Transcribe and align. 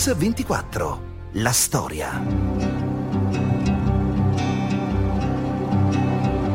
Mix 0.00 0.14
24. 0.14 1.00
La 1.32 1.52
storia. 1.52 2.10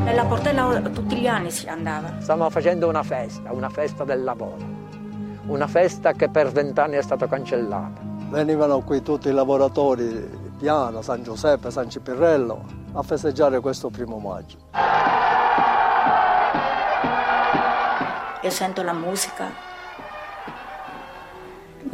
Nella 0.03 0.25
portella 0.25 0.81
tutti 0.91 1.15
gli 1.15 1.27
anni 1.27 1.51
si 1.51 1.67
andava. 1.67 2.21
Stiamo 2.21 2.49
facendo 2.49 2.87
una 2.87 3.03
festa, 3.03 3.51
una 3.51 3.69
festa 3.69 4.03
del 4.03 4.23
lavoro. 4.23 4.57
Una 5.45 5.67
festa 5.67 6.13
che 6.13 6.27
per 6.27 6.51
vent'anni 6.51 6.95
è 6.95 7.03
stata 7.03 7.27
cancellata. 7.27 8.01
Venivano 8.31 8.79
qui 8.79 9.03
tutti 9.03 9.27
i 9.27 9.31
lavoratori 9.31 10.07
di 10.07 10.51
Piana, 10.57 11.03
San 11.03 11.21
Giuseppe, 11.21 11.69
San 11.69 11.87
Cipirrello 11.87 12.65
a 12.93 13.03
festeggiare 13.03 13.59
questo 13.59 13.91
primo 13.91 14.17
maggio. 14.17 14.57
Io 18.41 18.49
sento 18.49 18.81
la 18.81 18.93
musica, 18.93 19.74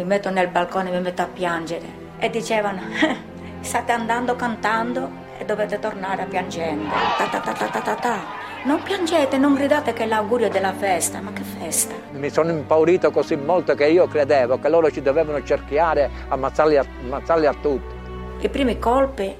mi 0.01 0.07
metto 0.07 0.31
nel 0.31 0.47
balcone, 0.47 0.89
mi 0.89 0.99
metto 0.99 1.21
a 1.21 1.27
piangere 1.27 2.09
e 2.17 2.29
dicevano 2.31 2.81
state 3.61 3.91
andando 3.91 4.35
cantando 4.35 5.09
e 5.37 5.45
dovete 5.45 5.77
tornare 5.77 6.25
piangendo. 6.25 6.89
Ta 7.17 7.27
ta 7.27 7.39
ta 7.39 7.67
ta 7.67 7.79
ta 7.79 7.95
ta 7.95 8.19
Non 8.63 8.81
piangete, 8.81 9.37
non 9.37 9.53
gridate 9.53 9.93
che 9.93 10.03
è 10.03 10.07
l'augurio 10.07 10.49
della 10.49 10.73
festa, 10.73 11.21
ma 11.21 11.31
che 11.33 11.43
festa? 11.43 11.93
Mi 12.11 12.29
sono 12.29 12.49
impaurito 12.49 13.11
così 13.11 13.35
molto 13.35 13.75
che 13.75 13.87
io 13.87 14.07
credevo 14.07 14.59
che 14.59 14.69
loro 14.69 14.89
ci 14.89 15.01
dovevano 15.01 15.43
cerchiare, 15.43 16.09
ammazzarli 16.29 16.77
a, 16.77 16.85
ammazzarli 17.03 17.45
a 17.45 17.53
tutti. 17.53 17.95
I 18.39 18.49
primi 18.49 18.79
colpi 18.79 19.35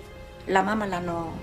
la 0.46 0.62
mamma 0.62 0.86
l'hanno, 0.86 1.38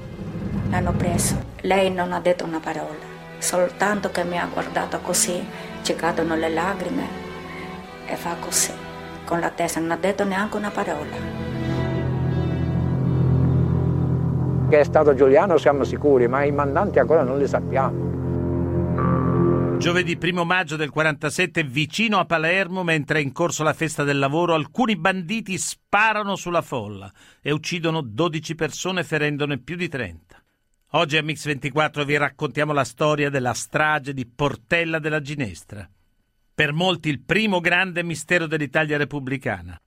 l'hanno 0.71 0.93
preso. 0.93 1.35
Lei 1.63 1.91
non 1.91 2.13
ha 2.13 2.21
detto 2.21 2.45
una 2.45 2.61
parola 2.61 3.17
soltanto 3.39 4.11
che 4.11 4.25
mi 4.25 4.39
ha 4.39 4.49
guardato 4.53 5.01
così, 5.01 5.45
ci 5.83 5.95
cadono 5.95 6.35
le 6.35 6.49
lacrime 6.49 7.27
e 8.07 8.17
fa 8.17 8.35
così, 8.41 8.73
con 9.29 9.41
la 9.41 9.51
testa, 9.51 9.79
non 9.79 9.91
ha 9.91 9.97
detto 9.97 10.25
neanche 10.25 10.57
una 10.57 10.71
parola. 10.71 11.37
Che 14.71 14.81
è 14.81 14.85
stato 14.85 15.15
Giuliano 15.15 15.59
siamo 15.59 15.85
sicuri, 15.85 16.27
ma 16.29 16.45
i 16.45 16.51
mandanti 16.51 16.99
ancora 16.99 17.23
non 17.23 17.37
li 17.37 17.47
sappiamo. 17.47 18.07
Giovedì 19.77 20.19
1 20.21 20.45
maggio 20.45 20.77
del 20.77 20.91
47, 20.91 21.63
vicino 21.63 22.19
a 22.19 22.25
Palermo, 22.25 22.83
mentre 22.83 23.19
è 23.19 23.23
in 23.23 23.33
corso 23.33 23.63
la 23.63 23.75
festa 23.75 24.03
del 24.03 24.19
lavoro, 24.19 24.55
alcuni 24.55 24.97
banditi 24.97 25.59
sparano 25.59 26.35
sulla 26.35 26.63
folla 26.63 27.13
e 27.43 27.53
uccidono 27.53 28.01
12 28.01 28.55
persone 28.55 29.05
ferendone 29.05 29.59
più 29.59 29.77
di 29.77 29.89
30. 29.89 30.43
Oggi 30.93 31.19
a 31.19 31.23
Mix24 31.23 32.05
vi 32.05 32.17
raccontiamo 32.17 32.73
la 32.73 32.85
storia 32.85 33.29
della 33.29 33.53
strage 33.53 34.15
di 34.15 34.27
Portella 34.27 34.99
della 34.99 35.21
Ginestra. 35.21 35.89
Per 36.59 36.73
molti 36.73 37.09
il 37.09 37.21
primo 37.21 37.61
grande 37.61 38.03
mistero 38.03 38.49
dell'Italia 38.49 38.97
repubblicana. 38.97 39.81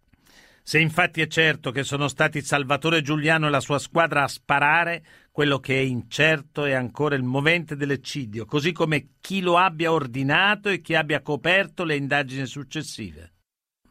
Se 0.63 0.79
infatti 0.79 1.19
è 1.19 1.27
certo 1.27 1.69
che 1.69 1.83
sono 1.83 2.07
stati 2.07 2.41
Salvatore 2.41 3.01
Giuliano 3.01 3.47
e 3.47 3.49
la 3.49 3.59
sua 3.59 3.77
squadra 3.77 4.23
a 4.23 4.29
sparare, 4.29 5.03
quello 5.31 5.59
che 5.59 5.75
è 5.75 5.81
incerto 5.81 6.63
è 6.63 6.71
ancora 6.71 7.15
il 7.15 7.23
movente 7.23 7.75
dell'eccidio, 7.75 8.45
così 8.45 8.71
come 8.71 9.15
chi 9.19 9.41
lo 9.41 9.57
abbia 9.57 9.91
ordinato 9.91 10.69
e 10.69 10.79
chi 10.79 10.95
abbia 10.95 11.21
coperto 11.21 11.83
le 11.83 11.97
indagini 11.97 12.45
successive. 12.45 13.33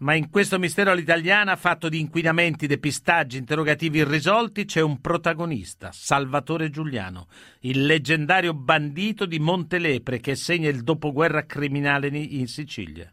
Ma 0.00 0.14
in 0.14 0.30
questo 0.30 0.58
mistero 0.58 0.92
all'italiana, 0.92 1.56
fatto 1.56 1.90
di 1.90 2.00
inquinamenti, 2.00 2.66
depistaggi, 2.66 3.36
interrogativi 3.36 3.98
irrisolti, 3.98 4.64
c'è 4.64 4.80
un 4.80 4.98
protagonista, 5.00 5.90
Salvatore 5.92 6.70
Giuliano, 6.70 7.26
il 7.60 7.84
leggendario 7.84 8.54
bandito 8.54 9.26
di 9.26 9.38
Montelepre 9.38 10.18
che 10.20 10.36
segna 10.36 10.70
il 10.70 10.82
dopoguerra 10.82 11.44
criminale 11.44 12.08
in 12.08 12.46
Sicilia. 12.46 13.12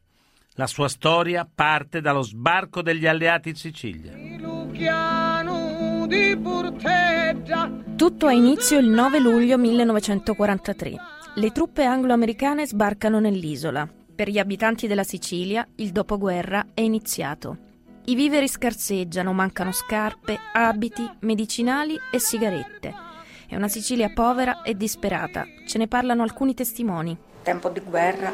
La 0.54 0.66
sua 0.66 0.88
storia 0.88 1.48
parte 1.54 2.00
dallo 2.00 2.22
sbarco 2.22 2.82
degli 2.82 3.06
alleati 3.06 3.50
in 3.50 3.56
Sicilia. 3.56 4.14
Tutto 7.98 8.28
ha 8.28 8.32
inizio 8.32 8.80
il 8.80 8.88
9 8.88 9.20
luglio 9.20 9.58
1943. 9.58 10.96
Le 11.36 11.52
truppe 11.52 11.84
anglo-americane 11.84 12.66
sbarcano 12.66 13.20
nell'isola. 13.20 13.88
Per 14.18 14.32
gli 14.32 14.40
abitanti 14.40 14.88
della 14.88 15.04
Sicilia 15.04 15.64
il 15.76 15.92
dopoguerra 15.92 16.70
è 16.74 16.82
iniziato. 16.82 17.56
I 18.06 18.16
viveri 18.16 18.48
scarseggiano, 18.48 19.32
mancano 19.32 19.72
scarpe, 19.72 20.40
abiti, 20.54 21.08
medicinali 21.20 21.96
e 22.12 22.18
sigarette. 22.18 22.96
È 23.48 23.56
una 23.56 23.68
Sicilia 23.68 24.12
povera 24.12 24.64
e 24.64 24.76
disperata. 24.76 25.46
Ce 25.68 25.78
ne 25.78 25.88
parlano 25.88 26.24
alcuni 26.24 26.56
testimoni. 26.56 27.16
Tempo 27.44 27.70
di 27.70 27.80
guerra, 27.80 28.34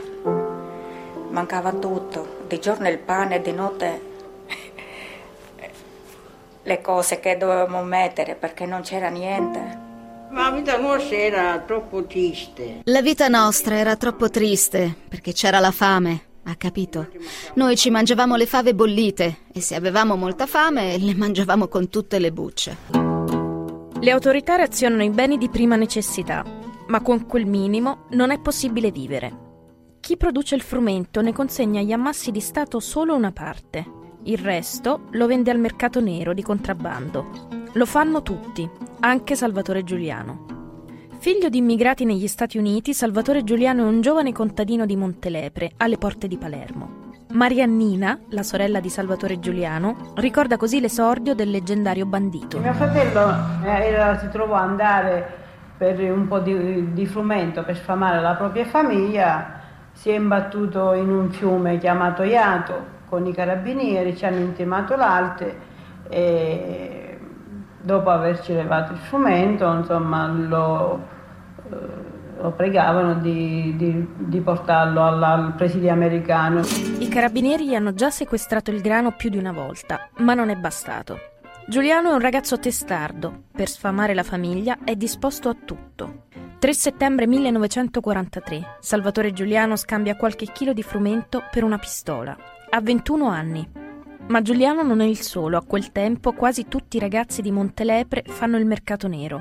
mancava 1.32 1.74
tutto. 1.74 2.46
Di 2.48 2.62
giorno 2.62 2.88
il 2.88 3.00
pane, 3.00 3.42
di 3.42 3.52
notte 3.52 4.02
le 6.64 6.82
cose 6.82 7.20
che 7.20 7.36
dovevamo 7.36 7.84
mettere 7.84 8.36
perché 8.36 8.66
non 8.66 8.84
c'era 8.84 9.10
niente. 9.10 9.93
Ma 10.34 10.50
la 10.50 10.56
vita 10.56 10.78
nostra 10.80 11.16
era 11.16 11.60
troppo 11.60 12.06
triste. 12.06 12.82
La 12.86 13.04
vita 13.04 13.28
nostra 13.28 13.78
era 13.78 13.96
troppo 13.96 14.32
triste 14.32 14.96
perché 15.08 15.32
c'era 15.32 15.60
la 15.60 15.70
fame, 15.70 16.22
ha 16.46 16.56
capito? 16.56 17.10
Noi 17.54 17.78
ci 17.78 17.92
mangiavamo 17.92 18.36
le 18.36 18.48
fave 18.48 18.74
bollite 18.74 19.42
e 19.54 19.62
se 19.62 19.76
avevamo 19.76 20.16
molta 20.16 20.48
fame 20.48 20.98
le 20.98 21.14
mangiavamo 21.14 21.68
con 21.68 21.88
tutte 21.88 22.18
le 22.18 22.32
bucce. 22.32 22.78
Le 24.00 24.10
autorità 24.10 24.56
razionano 24.56 25.04
i 25.04 25.12
beni 25.12 25.38
di 25.38 25.50
prima 25.50 25.76
necessità, 25.76 26.44
ma 26.88 27.00
con 27.02 27.28
quel 27.28 27.46
minimo 27.46 28.08
non 28.14 28.32
è 28.32 28.40
possibile 28.40 28.90
vivere. 28.90 29.42
Chi 30.00 30.18
produce 30.18 30.56
il 30.56 30.64
frumento 30.64 31.22
ne 31.22 31.32
consegna 31.32 31.80
agli 31.80 31.92
ammassi 31.92 32.32
di 32.32 32.42
Stato 32.42 32.80
solo 32.80 33.14
una 33.14 33.32
parte. 33.32 34.02
Il 34.26 34.38
resto 34.38 35.02
lo 35.12 35.28
vende 35.28 35.52
al 35.52 35.60
mercato 35.60 36.00
nero 36.00 36.34
di 36.34 36.42
contrabbando. 36.42 37.26
Lo 37.74 37.86
fanno 37.86 38.22
tutti, 38.22 38.70
anche 39.02 39.36
Salvatore 39.36 39.84
Giuliano. 39.84 40.46
Figlio 41.20 41.50
di 41.50 41.58
immigrati 41.58 42.06
negli 42.06 42.28
Stati 42.28 42.58
Uniti, 42.58 42.94
Salvatore 42.94 43.44
Giuliano 43.44 43.84
è 43.84 43.86
un 43.86 44.00
giovane 44.00 44.32
contadino 44.32 44.86
di 44.86 44.96
Montelepre, 44.96 45.74
alle 45.76 45.98
porte 45.98 46.30
di 46.30 46.38
Palermo. 46.38 47.02
Mariannina, 47.34 48.18
la 48.30 48.44
sorella 48.44 48.80
di 48.80 48.88
Salvatore 48.88 49.40
Giuliano, 49.40 50.14
ricorda 50.16 50.56
così 50.56 50.80
l'esordio 50.80 51.36
del 51.36 51.50
leggendario 51.50 52.06
bandito. 52.06 52.60
Mio 52.60 52.74
fratello 52.74 53.30
era, 53.66 54.18
si 54.20 54.30
trovò 54.30 54.56
ad 54.56 54.70
andare 54.70 55.38
per 55.78 56.00
un 56.00 56.30
po' 56.30 56.40
di, 56.40 56.94
di 56.94 57.06
frumento 57.08 57.66
per 57.66 57.76
sfamare 57.76 58.22
la 58.22 58.36
propria 58.36 58.64
famiglia, 58.64 59.60
si 59.92 60.12
è 60.12 60.16
imbattuto 60.16 60.94
in 60.94 61.10
un 61.10 61.30
fiume 61.30 61.78
chiamato 61.78 62.24
Iato 62.24 63.02
con 63.14 63.28
i 63.28 63.34
carabinieri, 63.34 64.18
ci 64.18 64.26
hanno 64.26 64.40
intimato 64.40 64.96
l'arte 64.96 65.56
e 66.10 67.20
dopo 67.80 68.10
averci 68.10 68.54
levato 68.54 68.94
il 68.94 68.98
frumento, 68.98 69.72
insomma, 69.72 70.26
lo, 70.26 71.00
eh, 71.70 72.42
lo 72.42 72.52
pregavano 72.54 73.14
di, 73.20 73.76
di, 73.78 74.08
di 74.18 74.40
portarlo 74.40 75.06
alla, 75.06 75.28
al 75.28 75.54
presidio 75.54 75.92
americano. 75.92 76.62
I 76.98 77.08
carabinieri 77.08 77.76
hanno 77.76 77.94
già 77.94 78.10
sequestrato 78.10 78.72
il 78.72 78.82
grano 78.82 79.12
più 79.12 79.30
di 79.30 79.38
una 79.38 79.52
volta, 79.52 80.10
ma 80.18 80.34
non 80.34 80.50
è 80.50 80.56
bastato. 80.56 81.20
Giuliano 81.68 82.10
è 82.10 82.14
un 82.14 82.20
ragazzo 82.20 82.58
testardo, 82.58 83.44
per 83.52 83.70
sfamare 83.70 84.16
la 84.16 84.24
famiglia 84.24 84.80
è 84.84 84.96
disposto 84.96 85.50
a 85.50 85.56
tutto. 85.64 86.24
3 86.58 86.74
settembre 86.74 87.28
1943, 87.28 88.78
Salvatore 88.80 89.34
Giuliano 89.34 89.76
scambia 89.76 90.16
qualche 90.16 90.48
chilo 90.48 90.74
di 90.74 90.82
frumento 90.82 91.44
per 91.52 91.64
una 91.64 91.78
pistola. 91.78 92.36
Ha 92.76 92.82
21 92.82 93.28
anni, 93.28 93.70
ma 94.30 94.42
Giuliano 94.42 94.82
non 94.82 95.00
è 95.00 95.06
il 95.06 95.22
solo, 95.22 95.58
a 95.58 95.64
quel 95.64 95.92
tempo 95.92 96.34
quasi 96.34 96.68
tutti 96.68 96.98
i 96.98 97.00
ragazzi 97.00 97.44
di 97.44 97.52
Montelepre 97.52 98.24
fanno 98.26 98.58
il 98.58 98.66
mercato 98.66 99.08
nero. 99.08 99.40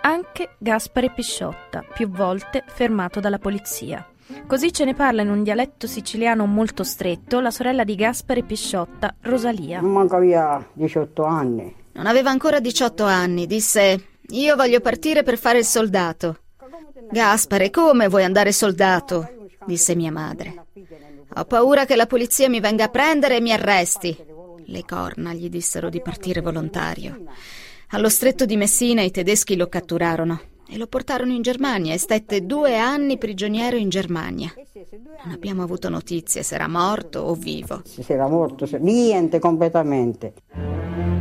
Anche 0.00 0.56
Gaspare 0.58 1.12
Pisciotta, 1.12 1.84
più 1.94 2.08
volte 2.08 2.64
fermato 2.66 3.20
dalla 3.20 3.38
polizia. 3.38 4.04
Così 4.48 4.72
ce 4.72 4.84
ne 4.84 4.94
parla 4.94 5.22
in 5.22 5.30
un 5.30 5.44
dialetto 5.44 5.86
siciliano 5.86 6.44
molto 6.46 6.82
stretto 6.82 7.38
la 7.38 7.52
sorella 7.52 7.84
di 7.84 7.94
Gaspare 7.94 8.42
Pisciotta, 8.42 9.14
Rosalia. 9.20 9.80
Manca 9.80 10.18
via 10.18 10.68
18 10.72 11.22
anni. 11.22 11.72
Non 11.92 12.06
aveva 12.06 12.30
ancora 12.30 12.58
18 12.58 13.04
anni, 13.04 13.46
disse: 13.46 14.06
Io 14.30 14.56
voglio 14.56 14.80
partire 14.80 15.22
per 15.22 15.38
fare 15.38 15.58
il 15.58 15.64
soldato. 15.64 16.38
Gaspare, 17.12 17.70
come 17.70 18.08
vuoi 18.08 18.24
andare 18.24 18.50
soldato? 18.50 19.50
disse 19.66 19.94
mia 19.94 20.10
madre. 20.10 20.64
Ho 21.34 21.44
paura 21.46 21.86
che 21.86 21.96
la 21.96 22.06
polizia 22.06 22.48
mi 22.48 22.60
venga 22.60 22.84
a 22.84 22.88
prendere 22.88 23.36
e 23.36 23.40
mi 23.40 23.52
arresti. 23.52 24.16
Le 24.66 24.84
corna 24.84 25.32
gli 25.32 25.48
dissero 25.48 25.88
di 25.88 26.02
partire 26.02 26.40
volontario. 26.42 27.24
Allo 27.88 28.08
stretto 28.10 28.44
di 28.44 28.56
Messina 28.56 29.02
i 29.02 29.10
tedeschi 29.10 29.56
lo 29.56 29.68
catturarono 29.68 30.40
e 30.68 30.76
lo 30.76 30.86
portarono 30.86 31.32
in 31.32 31.42
Germania 31.42 31.94
e 31.94 31.98
stette 31.98 32.44
due 32.44 32.76
anni 32.78 33.18
prigioniero 33.18 33.76
in 33.76 33.88
Germania. 33.88 34.52
Non 35.24 35.32
abbiamo 35.32 35.62
avuto 35.62 35.88
notizie 35.88 36.42
se 36.42 36.54
era 36.54 36.68
morto 36.68 37.20
o 37.20 37.34
vivo. 37.34 37.82
Se 37.84 38.04
era 38.06 38.28
morto, 38.28 38.66
niente 38.78 39.38
completamente. 39.38 40.34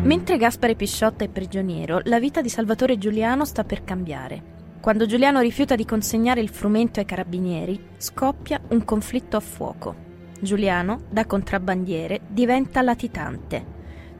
Mentre 0.03 0.37
Gaspare 0.37 0.75
Pisciotta 0.75 1.23
è 1.23 1.29
prigioniero, 1.29 2.01
la 2.03 2.19
vita 2.19 2.41
di 2.41 2.49
Salvatore 2.49 2.97
Giuliano 2.97 3.45
sta 3.45 3.63
per 3.63 3.83
cambiare. 3.83 4.59
Quando 4.81 5.05
Giuliano 5.05 5.41
rifiuta 5.41 5.75
di 5.75 5.85
consegnare 5.85 6.41
il 6.41 6.49
frumento 6.49 6.99
ai 6.99 7.05
carabinieri, 7.05 7.89
scoppia 7.97 8.59
un 8.69 8.83
conflitto 8.83 9.37
a 9.37 9.39
fuoco. 9.39 9.93
Giuliano, 10.39 11.01
da 11.07 11.27
contrabbandiere, 11.27 12.21
diventa 12.27 12.81
latitante. 12.81 13.63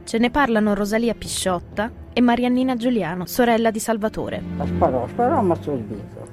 Ce 0.04 0.18
ne 0.18 0.30
parlano 0.30 0.74
Rosalia 0.74 1.14
Pisciotta 1.14 1.90
e 2.12 2.20
Mariannina 2.20 2.76
Giuliano, 2.76 3.26
sorella 3.26 3.72
di 3.72 3.80
Salvatore. 3.80 4.40
La 4.56 4.64
sparò, 4.64 5.08
sparò, 5.08 5.42
il 5.42 5.82
viso. 5.82 6.28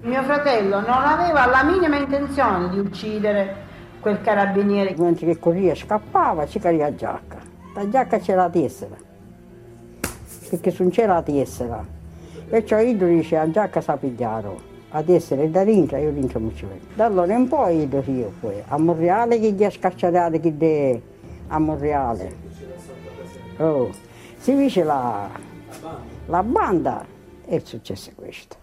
Mio 0.00 0.22
fratello 0.22 0.80
non 0.80 1.02
aveva 1.02 1.44
la 1.44 1.62
minima 1.62 1.98
intenzione 1.98 2.70
di 2.70 2.78
uccidere 2.78 3.54
quel 4.00 4.22
carabiniere. 4.22 4.94
Mentre 4.96 5.26
che 5.26 5.38
corria 5.38 5.74
scappava, 5.74 6.46
ci 6.46 6.58
cadeva 6.58 6.84
la 6.84 6.94
giacca. 6.94 7.36
La 7.74 7.86
giacca 7.86 8.18
c'era 8.18 8.44
la 8.44 8.50
tessera, 8.50 8.96
perché 10.48 10.70
se 10.70 10.82
non 10.82 10.90
c'era 10.90 11.12
la 11.12 11.22
tessera. 11.22 12.02
Perciò 12.48 12.78
io 12.78 12.94
dice 12.94 13.36
la 13.36 13.50
giacca 13.50 13.80
sa 13.80 13.96
pigliare 13.96 14.72
ad 14.90 15.08
essere 15.08 15.50
da 15.50 15.64
dentro, 15.64 15.96
io 15.96 16.12
dentro 16.12 16.38
non 16.38 16.54
ci 16.54 16.66
vedo. 16.66 16.84
Da 16.94 17.06
allora 17.06 17.34
in 17.34 17.48
poi 17.48 17.88
io 17.88 18.02
io 18.06 18.32
poi, 18.38 18.62
a 18.66 18.78
Monreale 18.78 19.40
che 19.40 19.52
gli 19.52 19.64
ha 19.64 19.70
scacciato 19.70 20.38
che 20.38 20.56
de, 20.56 21.02
a 21.48 21.58
Monreale. 21.58 22.36
Oh, 23.58 23.90
si 24.36 24.54
dice 24.54 24.84
la, 24.84 25.28
la 26.26 26.42
banda 26.42 27.04
e 27.46 27.56
è 27.56 27.58
successo 27.58 28.10
questo. 28.14 28.56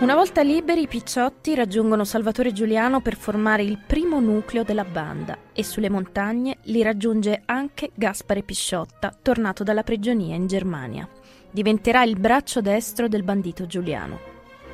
Una 0.00 0.14
volta 0.14 0.40
liberi, 0.40 0.80
i 0.80 0.88
picciotti 0.88 1.54
raggiungono 1.54 2.04
Salvatore 2.04 2.52
Giuliano 2.52 3.02
per 3.02 3.16
formare 3.16 3.62
il 3.62 3.76
primo 3.86 4.18
nucleo 4.18 4.62
della 4.62 4.86
banda 4.86 5.36
e 5.52 5.62
sulle 5.62 5.90
montagne 5.90 6.56
li 6.64 6.82
raggiunge 6.82 7.42
anche 7.44 7.90
Gaspare 7.94 8.42
Pisciotta, 8.42 9.14
tornato 9.20 9.62
dalla 9.62 9.82
prigionia 9.82 10.34
in 10.34 10.46
Germania. 10.46 11.06
Diventerà 11.50 12.02
il 12.02 12.18
braccio 12.18 12.62
destro 12.62 13.08
del 13.08 13.24
bandito 13.24 13.66
Giuliano. 13.66 14.18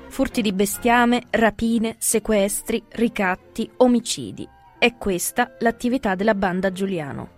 Furti 0.07 0.43
di 0.43 0.53
bestiame, 0.53 1.25
rapine, 1.31 1.97
sequestri, 1.99 2.81
ricatti, 2.91 3.69
omicidi. 3.79 4.49
È 4.79 4.95
questa 4.95 5.57
l'attività 5.59 6.15
della 6.15 6.37
banda 6.37 6.71
Giuliano. 6.71 7.31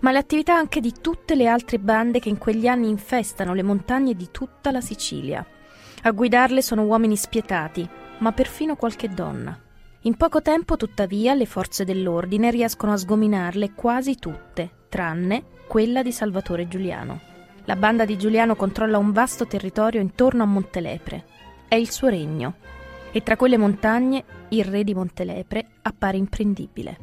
Ma 0.00 0.10
l'attività 0.10 0.56
anche 0.56 0.80
di 0.80 0.94
tutte 1.02 1.34
le 1.34 1.48
altre 1.48 1.78
bande 1.78 2.18
che 2.18 2.30
in 2.30 2.38
quegli 2.38 2.66
anni 2.66 2.88
infestano 2.88 3.52
le 3.52 3.62
montagne 3.62 4.14
di 4.14 4.30
tutta 4.30 4.70
la 4.70 4.80
Sicilia. 4.80 5.46
A 6.06 6.12
guidarle 6.12 6.62
sono 6.62 6.84
uomini 6.84 7.16
spietati, 7.16 7.84
ma 8.18 8.30
perfino 8.30 8.76
qualche 8.76 9.08
donna. 9.08 9.58
In 10.02 10.14
poco 10.14 10.40
tempo, 10.40 10.76
tuttavia, 10.76 11.34
le 11.34 11.46
forze 11.46 11.84
dell'ordine 11.84 12.52
riescono 12.52 12.92
a 12.92 12.96
sgominarle 12.96 13.72
quasi 13.72 14.14
tutte, 14.14 14.70
tranne 14.88 15.42
quella 15.66 16.04
di 16.04 16.12
Salvatore 16.12 16.68
Giuliano. 16.68 17.20
La 17.64 17.74
banda 17.74 18.04
di 18.04 18.16
Giuliano 18.16 18.54
controlla 18.54 18.98
un 18.98 19.10
vasto 19.10 19.48
territorio 19.48 20.00
intorno 20.00 20.44
a 20.44 20.46
Montelepre. 20.46 21.24
È 21.66 21.74
il 21.74 21.90
suo 21.90 22.06
regno. 22.06 22.54
E 23.10 23.24
tra 23.24 23.34
quelle 23.34 23.56
montagne, 23.56 24.22
il 24.50 24.64
re 24.64 24.84
di 24.84 24.94
Montelepre 24.94 25.66
appare 25.82 26.18
imprendibile. 26.18 26.98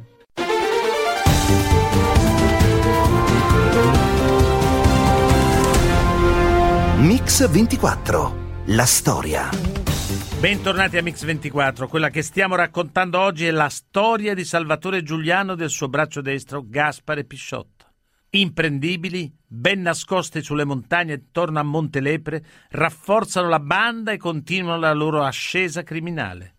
Mix 7.00 7.46
24 7.46 8.43
la 8.68 8.86
storia. 8.86 9.50
Bentornati 10.40 10.96
a 10.96 11.02
Mix24. 11.02 11.86
Quella 11.86 12.08
che 12.08 12.22
stiamo 12.22 12.54
raccontando 12.54 13.20
oggi 13.20 13.44
è 13.44 13.50
la 13.50 13.68
storia 13.68 14.32
di 14.32 14.42
Salvatore 14.42 15.02
Giuliano 15.02 15.52
e 15.52 15.56
del 15.56 15.68
suo 15.68 15.88
braccio 15.88 16.22
destro 16.22 16.64
Gaspare 16.66 17.24
Pisciotto. 17.24 17.84
Imprendibili, 18.30 19.30
ben 19.46 19.82
nascosti 19.82 20.42
sulle 20.42 20.64
montagne 20.64 21.12
attorno 21.12 21.58
a 21.58 21.62
Montelepre, 21.62 22.42
rafforzano 22.70 23.48
la 23.48 23.60
banda 23.60 24.12
e 24.12 24.16
continuano 24.16 24.80
la 24.80 24.94
loro 24.94 25.22
ascesa 25.22 25.82
criminale. 25.82 26.54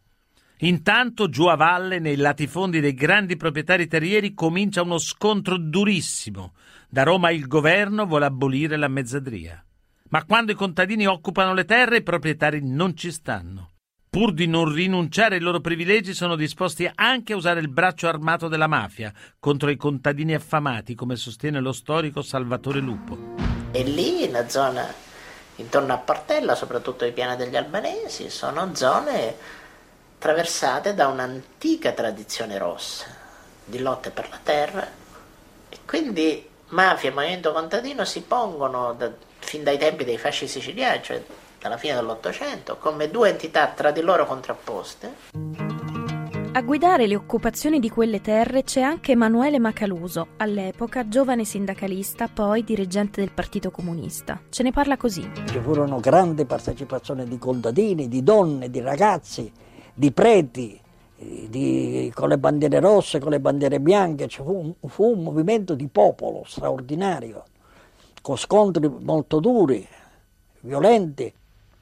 Intanto, 0.60 1.28
giù 1.28 1.46
a 1.46 1.56
valle, 1.56 1.98
nei 1.98 2.18
latifondi 2.18 2.82
dei 2.82 2.94
grandi 2.94 3.36
proprietari 3.36 3.88
terrieri, 3.88 4.36
comincia 4.36 4.84
uno 4.84 5.00
scontro 5.00 5.58
durissimo. 5.58 6.54
Da 6.88 7.02
Roma 7.02 7.32
il 7.32 7.48
governo 7.48 8.06
vuole 8.06 8.26
abolire 8.26 8.78
la 8.78 8.88
mezzadria. 8.88 9.65
Ma 10.16 10.24
quando 10.24 10.54
i 10.54 10.56
contadini 10.56 11.06
occupano 11.06 11.54
le 11.54 11.66
terre, 11.66 11.98
i 11.98 12.02
proprietari 12.02 12.62
non 12.64 12.96
ci 12.96 13.12
stanno. 13.12 13.72
Pur 14.10 14.32
di 14.32 14.48
non 14.48 14.72
rinunciare 14.72 15.36
ai 15.36 15.42
loro 15.42 15.60
privilegi, 15.60 16.14
sono 16.14 16.38
disposti 16.38 16.90
anche 16.96 17.34
a 17.34 17.36
usare 17.36 17.60
il 17.60 17.68
braccio 17.68 18.08
armato 18.08 18.48
della 18.48 18.68
mafia 18.68 19.12
contro 19.42 19.70
i 19.70 19.76
contadini 19.76 20.34
affamati, 20.34 20.96
come 20.96 21.18
sostiene 21.18 21.60
lo 21.60 21.74
storico 21.74 22.22
Salvatore 22.22 22.80
Lupo. 22.80 23.18
E 23.72 23.84
lì, 23.84 24.22
nella 24.22 24.48
zona 24.48 24.88
intorno 25.58 25.92
a 25.92 25.98
Portella, 25.98 26.56
soprattutto 26.56 27.04
i 27.04 27.12
piani 27.12 27.36
degli 27.36 27.58
albanesi, 27.58 28.30
sono 28.30 28.74
zone 28.74 29.36
attraversate 30.16 30.94
da 30.94 31.10
un'antica 31.10 31.92
tradizione 31.92 32.58
rossa 32.58 33.08
di 33.66 33.80
lotte 33.80 34.12
per 34.12 34.30
la 34.30 34.40
terra 34.42 34.88
e 35.68 35.78
quindi 35.86 36.48
mafia 36.70 37.10
e 37.10 37.14
movimento 37.14 37.52
contadino 37.52 38.06
si 38.06 38.22
pongono 38.22 38.94
da, 38.94 39.12
fin 39.46 39.64
dai 39.64 39.78
tempi 39.78 40.04
dei 40.04 40.18
fasci 40.18 40.48
siciliani, 40.48 41.04
cioè 41.04 41.24
dalla 41.62 41.78
fine 41.78 41.94
dell'Ottocento, 41.94 42.78
come 42.78 43.10
due 43.10 43.30
entità 43.30 43.68
tra 43.68 43.92
di 43.92 44.02
loro 44.02 44.26
contrapposte. 44.26 45.14
A 46.54 46.62
guidare 46.62 47.06
le 47.06 47.16
occupazioni 47.16 47.80
di 47.80 47.90
quelle 47.90 48.22
terre 48.22 48.64
c'è 48.64 48.82
anche 48.82 49.12
Emanuele 49.12 49.60
Macaluso, 49.60 50.28
all'epoca 50.38 51.08
giovane 51.08 51.44
sindacalista, 51.44 52.28
poi 52.28 52.64
dirigente 52.64 53.20
del 53.20 53.32
Partito 53.32 53.72
Comunista. 53.72 54.42
Ce 54.50 54.64
ne 54.64 54.72
parla 54.72 54.96
così. 54.96 55.30
Ci 55.48 55.60
furono 55.60 56.00
grandi 56.00 56.46
partecipazioni 56.46 57.26
di 57.26 57.38
contadini, 57.38 58.08
di 58.08 58.24
donne, 58.24 58.70
di 58.70 58.80
ragazzi, 58.80 59.52
di 59.94 60.12
preti, 60.12 60.80
di, 61.18 62.12
con 62.16 62.30
le 62.30 62.38
bandiere 62.38 62.80
rosse, 62.80 63.20
con 63.20 63.32
le 63.32 63.40
bandiere 63.40 63.80
bianche, 63.80 64.28
fu 64.30 64.76
un, 64.80 64.90
fu 64.90 65.12
un 65.12 65.24
movimento 65.24 65.76
di 65.76 65.88
popolo 65.88 66.44
straordinario 66.46 67.44
con 68.26 68.38
scontri 68.38 68.90
molto 69.02 69.40
duri, 69.40 69.88
violenti. 70.62 71.32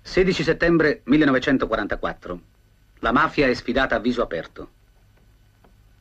16 0.02 0.44
settembre 0.44 1.00
1944. 1.06 2.40
La 3.00 3.14
mafia 3.14 3.48
è 3.48 3.54
sfidata 3.54 3.96
a 3.96 4.00
viso 4.00 4.22
aperto. 4.22 4.68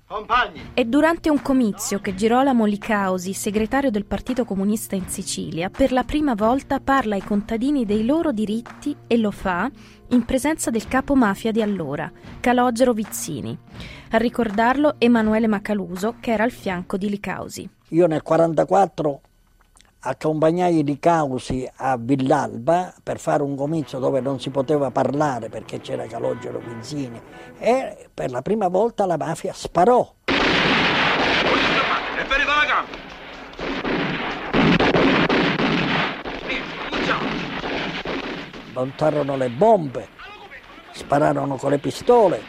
Compagni. 0.05 0.71
È 0.75 0.85
durante 0.85 1.31
un 1.31 1.41
comizio 1.41 2.01
che 2.01 2.17
Girolamo 2.17 2.65
Licausi, 2.65 3.35
segretario 3.35 3.93
del 3.93 4.05
Partito 4.05 4.45
Comunista 4.45 4.97
in 4.97 5.07
Sicilia, 5.07 5.71
per 5.71 5.93
la 5.93 6.03
prima 6.03 6.35
volta 6.35 6.81
parla 6.81 7.15
ai 7.15 7.23
contadini 7.23 7.85
dei 7.85 8.05
loro 8.05 8.33
diritti 8.33 8.97
e 9.07 9.19
lo 9.19 9.31
fa 9.31 9.71
in 10.09 10.25
presenza 10.25 10.71
del 10.71 10.89
capo 10.89 11.15
mafia 11.15 11.53
di 11.53 11.63
allora, 11.63 12.11
Calogero 12.41 12.93
Vizzini. 12.93 13.57
A 14.11 14.17
ricordarlo 14.17 14.97
Emanuele 14.99 15.47
Macaluso, 15.47 16.17
che 16.19 16.33
era 16.33 16.43
al 16.43 16.51
fianco 16.51 16.97
di 16.97 17.09
Licausi. 17.09 17.61
Io 17.91 18.07
nel 18.09 18.23
1944 18.25 19.21
accompagnai 20.05 20.83
di 20.83 20.99
Causi 20.99 21.69
a 21.77 21.97
Villalba 21.97 22.93
per 23.03 23.21
fare 23.21 23.43
un 23.43 23.55
comizio 23.55 24.01
dove 24.01 24.21
non 24.21 24.41
si 24.41 24.51
poteva 24.51 24.91
parlare 24.91 25.49
perché 25.49 25.81
c'era 25.81 26.07
Calogero 26.07 26.59
Vizzini 26.59 27.21
e 27.59 28.09
per 28.13 28.33
la 28.33 28.43
prima 28.43 28.67
volta 28.69 29.07
la 29.07 29.17
mafia 29.17 29.53
sparò. 29.53 30.15
È 30.25 30.33
ferita 32.25 32.57
la 32.57 32.65
gamba! 32.67 33.01
Montarono 38.73 39.37
le 39.37 39.51
bombe, 39.51 40.09
spararono 40.93 41.57
con 41.57 41.71
le 41.71 41.79
pistole, 41.79 42.43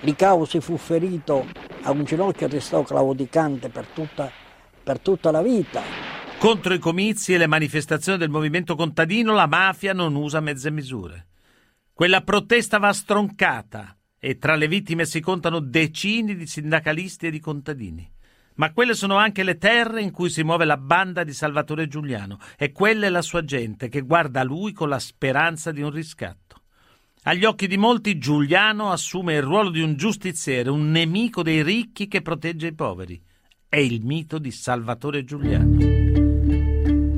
Licausi 0.00 0.60
fu 0.60 0.76
ferito 0.76 1.46
a 1.82 1.90
un 1.92 2.04
ginocchio 2.04 2.46
e 2.46 2.50
restò 2.50 2.82
claudicante 2.82 3.68
per 3.68 3.86
tutta, 3.86 4.30
per 4.82 4.98
tutta 4.98 5.30
la 5.30 5.42
vita. 5.42 6.11
Contro 6.42 6.74
i 6.74 6.80
comizi 6.80 7.34
e 7.34 7.38
le 7.38 7.46
manifestazioni 7.46 8.18
del 8.18 8.28
movimento 8.28 8.74
contadino 8.74 9.32
la 9.32 9.46
mafia 9.46 9.92
non 9.92 10.16
usa 10.16 10.40
mezze 10.40 10.72
misure. 10.72 11.28
Quella 11.92 12.22
protesta 12.22 12.78
va 12.78 12.92
stroncata 12.92 13.96
e 14.18 14.38
tra 14.38 14.56
le 14.56 14.66
vittime 14.66 15.04
si 15.04 15.20
contano 15.20 15.60
decine 15.60 16.34
di 16.34 16.48
sindacalisti 16.48 17.28
e 17.28 17.30
di 17.30 17.38
contadini. 17.38 18.10
Ma 18.56 18.72
quelle 18.72 18.94
sono 18.94 19.14
anche 19.18 19.44
le 19.44 19.56
terre 19.56 20.02
in 20.02 20.10
cui 20.10 20.30
si 20.30 20.42
muove 20.42 20.64
la 20.64 20.76
banda 20.76 21.22
di 21.22 21.32
Salvatore 21.32 21.86
Giuliano 21.86 22.40
e 22.58 22.72
quella 22.72 23.06
è 23.06 23.10
la 23.10 23.22
sua 23.22 23.44
gente 23.44 23.88
che 23.88 24.00
guarda 24.00 24.40
a 24.40 24.44
lui 24.44 24.72
con 24.72 24.88
la 24.88 24.98
speranza 24.98 25.70
di 25.70 25.80
un 25.80 25.90
riscatto. 25.90 26.62
Agli 27.22 27.44
occhi 27.44 27.68
di 27.68 27.76
molti 27.76 28.18
Giuliano 28.18 28.90
assume 28.90 29.36
il 29.36 29.42
ruolo 29.42 29.70
di 29.70 29.80
un 29.80 29.94
giustiziere, 29.94 30.70
un 30.70 30.90
nemico 30.90 31.44
dei 31.44 31.62
ricchi 31.62 32.08
che 32.08 32.20
protegge 32.20 32.66
i 32.66 32.74
poveri. 32.74 33.22
È 33.68 33.76
il 33.76 34.04
mito 34.04 34.40
di 34.40 34.50
Salvatore 34.50 35.22
Giuliano. 35.22 36.01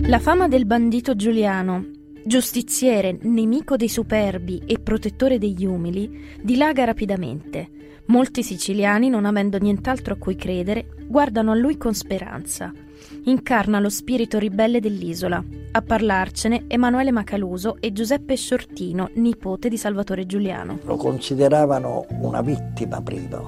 La 0.06 0.18
fama 0.18 0.48
del 0.48 0.66
bandito 0.66 1.16
Giuliano, 1.16 1.82
giustiziere, 2.26 3.16
nemico 3.22 3.76
dei 3.76 3.88
superbi 3.88 4.62
e 4.66 4.78
protettore 4.78 5.38
degli 5.38 5.64
umili, 5.64 6.36
dilaga 6.42 6.84
rapidamente. 6.84 7.70
Molti 8.06 8.42
siciliani, 8.42 9.08
non 9.08 9.24
avendo 9.24 9.56
nient'altro 9.56 10.12
a 10.12 10.16
cui 10.18 10.36
credere, 10.36 10.88
guardano 11.06 11.52
a 11.52 11.54
lui 11.54 11.78
con 11.78 11.94
speranza. 11.94 12.70
Incarna 13.24 13.80
lo 13.80 13.88
spirito 13.88 14.38
ribelle 14.38 14.78
dell'isola. 14.78 15.42
A 15.72 15.80
parlarcene 15.80 16.64
Emanuele 16.66 17.10
Macaluso 17.10 17.78
e 17.80 17.92
Giuseppe 17.92 18.36
Sciortino, 18.36 19.08
nipote 19.14 19.70
di 19.70 19.78
Salvatore 19.78 20.26
Giuliano. 20.26 20.80
Lo 20.84 20.96
consideravano 20.96 22.04
una 22.20 22.42
vittima 22.42 23.00
prima, 23.00 23.42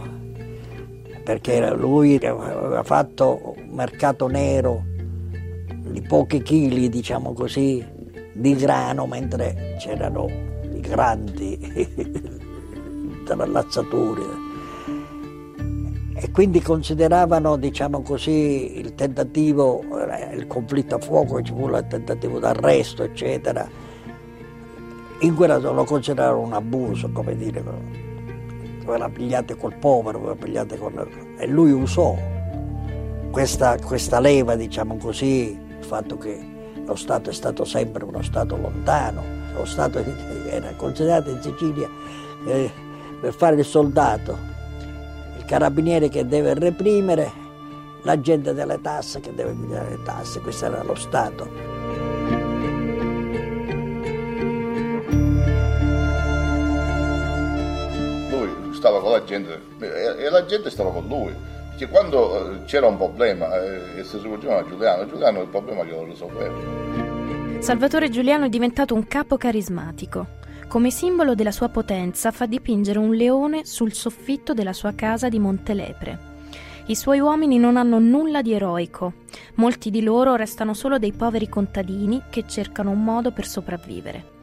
perché 1.22 1.70
lui 1.76 2.16
aveva 2.16 2.82
fatto 2.82 3.54
mercato 3.68 4.26
nero 4.26 4.94
di 5.90 6.02
pochi 6.02 6.42
chili, 6.42 6.88
diciamo 6.88 7.32
così, 7.32 7.84
di 8.32 8.54
grano, 8.54 9.06
mentre 9.06 9.76
c'erano 9.78 10.28
i 10.72 10.80
grandi 10.80 11.58
trallazzatori. 13.24 14.44
E 16.18 16.30
quindi 16.30 16.60
consideravano, 16.62 17.56
diciamo 17.56 18.00
così, 18.02 18.78
il 18.78 18.94
tentativo, 18.94 19.82
eh, 20.08 20.34
il 20.34 20.46
conflitto 20.46 20.94
a 20.94 20.98
fuoco, 20.98 21.42
ci 21.42 21.52
fu 21.52 21.68
il 21.68 21.86
tentativo 21.88 22.38
d'arresto, 22.38 23.02
eccetera. 23.02 23.68
In 25.20 25.34
quella 25.34 25.58
lo 25.58 25.84
consideravano 25.84 26.40
un 26.46 26.52
abuso, 26.52 27.10
come 27.10 27.36
dire, 27.36 27.62
ve 28.84 28.98
la 28.98 29.08
pigliate 29.08 29.56
col 29.56 29.74
povero, 29.74 30.20
ve 30.20 30.26
la 30.28 30.36
pigliate 30.36 30.78
con... 30.78 31.06
E 31.36 31.46
lui 31.46 31.72
usò 31.72 32.16
questa, 33.30 33.76
questa 33.78 34.20
leva, 34.20 34.56
diciamo 34.56 34.96
così, 34.96 35.58
il 35.78 35.84
fatto 35.84 36.16
che 36.16 36.54
lo 36.84 36.94
Stato 36.94 37.30
è 37.30 37.32
stato 37.32 37.64
sempre 37.64 38.04
uno 38.04 38.22
Stato 38.22 38.56
lontano, 38.56 39.22
lo 39.54 39.64
Stato 39.64 40.02
era 40.46 40.72
considerato 40.76 41.30
in 41.30 41.42
Sicilia 41.42 41.88
eh, 42.46 42.70
per 43.20 43.34
fare 43.34 43.56
il 43.56 43.64
soldato, 43.64 44.38
carabiniere 45.46 46.08
che 46.08 46.26
deve 46.26 46.54
reprimere, 46.54 47.44
la 48.02 48.20
gente 48.20 48.52
delle 48.52 48.80
tasse 48.80 49.20
che 49.20 49.34
deve 49.34 49.52
pigliare 49.52 49.90
le 49.90 50.02
tasse, 50.02 50.40
questo 50.40 50.66
era 50.66 50.82
lo 50.82 50.94
Stato. 50.94 51.48
Lui 58.30 58.74
stava 58.74 59.00
con 59.00 59.10
la 59.10 59.24
gente 59.24 59.60
e 59.78 60.28
la 60.30 60.44
gente 60.44 60.70
stava 60.70 60.90
con 60.90 61.06
lui. 61.06 61.34
Perché 61.76 61.92
quando 61.92 62.52
eh, 62.52 62.64
c'era 62.64 62.86
un 62.86 62.96
problema 62.96 63.54
eh, 63.62 63.98
e 63.98 64.02
si 64.02 64.16
rivolgevano 64.16 64.60
a 64.60 64.66
Giuliano, 64.66 65.06
Giuliano 65.06 65.42
il 65.42 65.48
problema 65.48 65.84
glielo 65.84 66.04
risolveva. 66.04 66.54
Salvatore 67.58 68.08
Giuliano 68.08 68.46
è 68.46 68.48
diventato 68.48 68.94
un 68.94 69.06
capo 69.06 69.36
carismatico. 69.36 70.26
Come 70.68 70.90
simbolo 70.90 71.34
della 71.34 71.50
sua 71.50 71.68
potenza 71.68 72.30
fa 72.30 72.46
dipingere 72.46 72.98
un 72.98 73.12
leone 73.12 73.66
sul 73.66 73.92
soffitto 73.92 74.54
della 74.54 74.72
sua 74.72 74.94
casa 74.94 75.28
di 75.28 75.38
Montelepre. 75.38 76.18
I 76.86 76.96
suoi 76.96 77.20
uomini 77.20 77.58
non 77.58 77.76
hanno 77.76 77.98
nulla 77.98 78.40
di 78.40 78.54
eroico, 78.54 79.12
molti 79.56 79.90
di 79.90 80.02
loro 80.02 80.34
restano 80.34 80.72
solo 80.72 80.96
dei 80.96 81.12
poveri 81.12 81.46
contadini 81.46 82.22
che 82.30 82.44
cercano 82.46 82.90
un 82.90 83.04
modo 83.04 83.32
per 83.32 83.46
sopravvivere. 83.46 84.35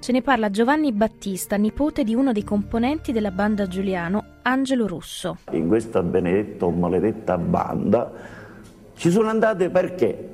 Ce 0.00 0.12
ne 0.12 0.22
parla 0.22 0.48
Giovanni 0.48 0.92
Battista, 0.92 1.56
nipote 1.56 2.04
di 2.04 2.14
uno 2.14 2.32
dei 2.32 2.42
componenti 2.42 3.12
della 3.12 3.30
banda 3.30 3.66
Giuliano, 3.66 4.24
Angelo 4.40 4.86
Russo. 4.86 5.36
In 5.50 5.68
questa 5.68 6.02
benedetta 6.02 6.64
o 6.64 6.70
maledetta 6.70 7.36
banda 7.36 8.10
ci 8.94 9.10
sono 9.10 9.28
andate 9.28 9.68
perché? 9.68 10.28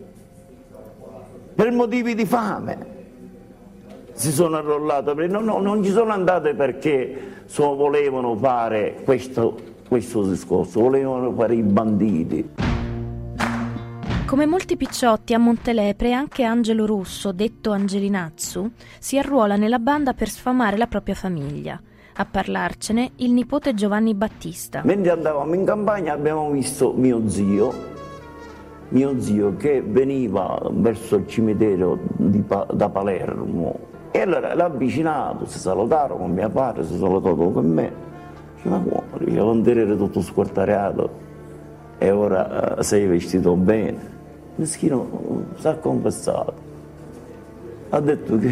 Per 1.52 1.72
motivi 1.72 2.14
di 2.14 2.24
fame 2.24 2.94
si 4.12 4.30
sono 4.30 4.56
arrollate, 4.56 5.26
no, 5.26 5.40
no, 5.40 5.58
non 5.58 5.82
ci 5.82 5.90
sono 5.90 6.12
andate 6.12 6.54
perché 6.54 7.42
so, 7.46 7.74
volevano 7.74 8.36
fare 8.36 9.00
questo, 9.02 9.58
questo 9.88 10.22
discorso, 10.28 10.78
volevano 10.78 11.32
fare 11.32 11.56
i 11.56 11.62
banditi. 11.62 12.65
Come 14.26 14.44
molti 14.44 14.76
picciotti 14.76 15.34
a 15.34 15.38
Montelepre, 15.38 16.12
anche 16.12 16.42
Angelo 16.42 16.84
Russo, 16.84 17.30
detto 17.30 17.70
Angelinazzu, 17.70 18.72
si 18.98 19.16
arruola 19.16 19.54
nella 19.54 19.78
banda 19.78 20.14
per 20.14 20.28
sfamare 20.28 20.76
la 20.76 20.88
propria 20.88 21.14
famiglia. 21.14 21.80
A 22.14 22.24
parlarcene 22.24 23.12
il 23.18 23.30
nipote 23.30 23.72
Giovanni 23.74 24.14
Battista. 24.14 24.80
Mentre 24.82 25.12
andavamo 25.12 25.54
in 25.54 25.64
campagna 25.64 26.12
abbiamo 26.12 26.50
visto 26.50 26.92
mio 26.92 27.28
zio, 27.28 27.72
mio 28.88 29.20
zio 29.20 29.54
che 29.54 29.80
veniva 29.86 30.60
verso 30.72 31.14
il 31.14 31.28
cimitero 31.28 31.96
pa- 32.48 32.66
da 32.72 32.88
Palermo 32.88 33.78
e 34.10 34.20
allora 34.22 34.54
l'ha 34.54 34.64
avvicinato, 34.64 35.46
si 35.46 35.60
salutarono 35.60 36.18
con 36.22 36.32
mio 36.32 36.50
padre, 36.50 36.84
si 36.84 36.98
salutato 36.98 37.36
con 37.36 37.66
me. 37.66 37.92
Dice, 38.56 38.68
ma 38.68 38.80
come? 38.80 39.24
Dice, 39.24 39.36
non 39.36 39.62
tutto 39.96 40.20
squartariato 40.20 41.24
e 41.98 42.10
ora 42.10 42.74
uh, 42.76 42.82
sei 42.82 43.06
vestito 43.06 43.54
bene. 43.54 44.15
Meschino 44.56 45.44
si 45.56 45.68
è 45.68 45.78
confessato. 45.80 46.64
Ha 47.90 48.00
detto 48.00 48.38
che 48.38 48.48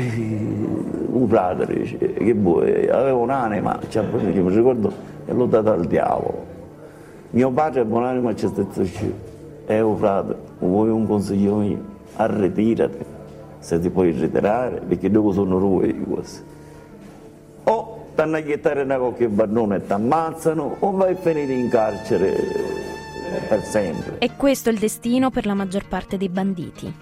un 1.07 1.27
frate, 1.29 1.67
che 1.67 2.35
vuoi, 2.35 2.89
aveva 2.89 3.17
un'anima, 3.17 3.81
cioè, 3.89 4.05
mi 4.05 4.55
ricordo, 4.55 4.93
e 5.25 5.33
l'ho 5.33 5.47
data 5.47 5.73
al 5.73 5.87
diavolo. 5.87 6.53
Mio 7.31 7.51
padre 7.51 7.81
è 7.81 7.85
buonanima 7.85 8.35
ci 8.37 8.45
ha 8.45 8.51
detto, 8.51 8.83
è 9.65 9.81
un 9.81 9.97
frate, 9.97 10.37
vuoi 10.59 10.91
un 10.91 11.07
consiglio 11.07 11.57
mio? 11.57 11.93
Arretirati 12.17 13.05
se 13.59 13.81
ti 13.81 13.89
puoi 13.89 14.11
ritirare, 14.11 14.83
perché 14.87 15.11
dopo 15.11 15.33
sono 15.33 15.59
ruoli 15.59 15.99
questi. 16.05 16.43
O 17.65 18.05
ti 18.15 18.21
hanno 18.21 18.37
a 18.37 18.45
gettare 18.45 18.83
una 18.83 18.99
qualche 18.99 19.29
bannone 19.29 19.77
e 19.77 19.87
ti 19.87 19.93
ammazzano, 19.93 20.77
o 20.79 20.91
vai 20.93 21.13
a 21.13 21.17
finire 21.17 21.55
in 21.55 21.71
carcere 21.71 22.94
per 23.41 23.63
sempre. 23.65 24.19
E 24.19 24.37
questo 24.37 24.69
è 24.69 24.73
il 24.73 24.79
destino 24.79 25.31
per 25.31 25.47
la 25.47 25.55
maggior 25.55 25.87
parte 25.87 26.17
dei 26.17 26.29
banditi. 26.29 26.93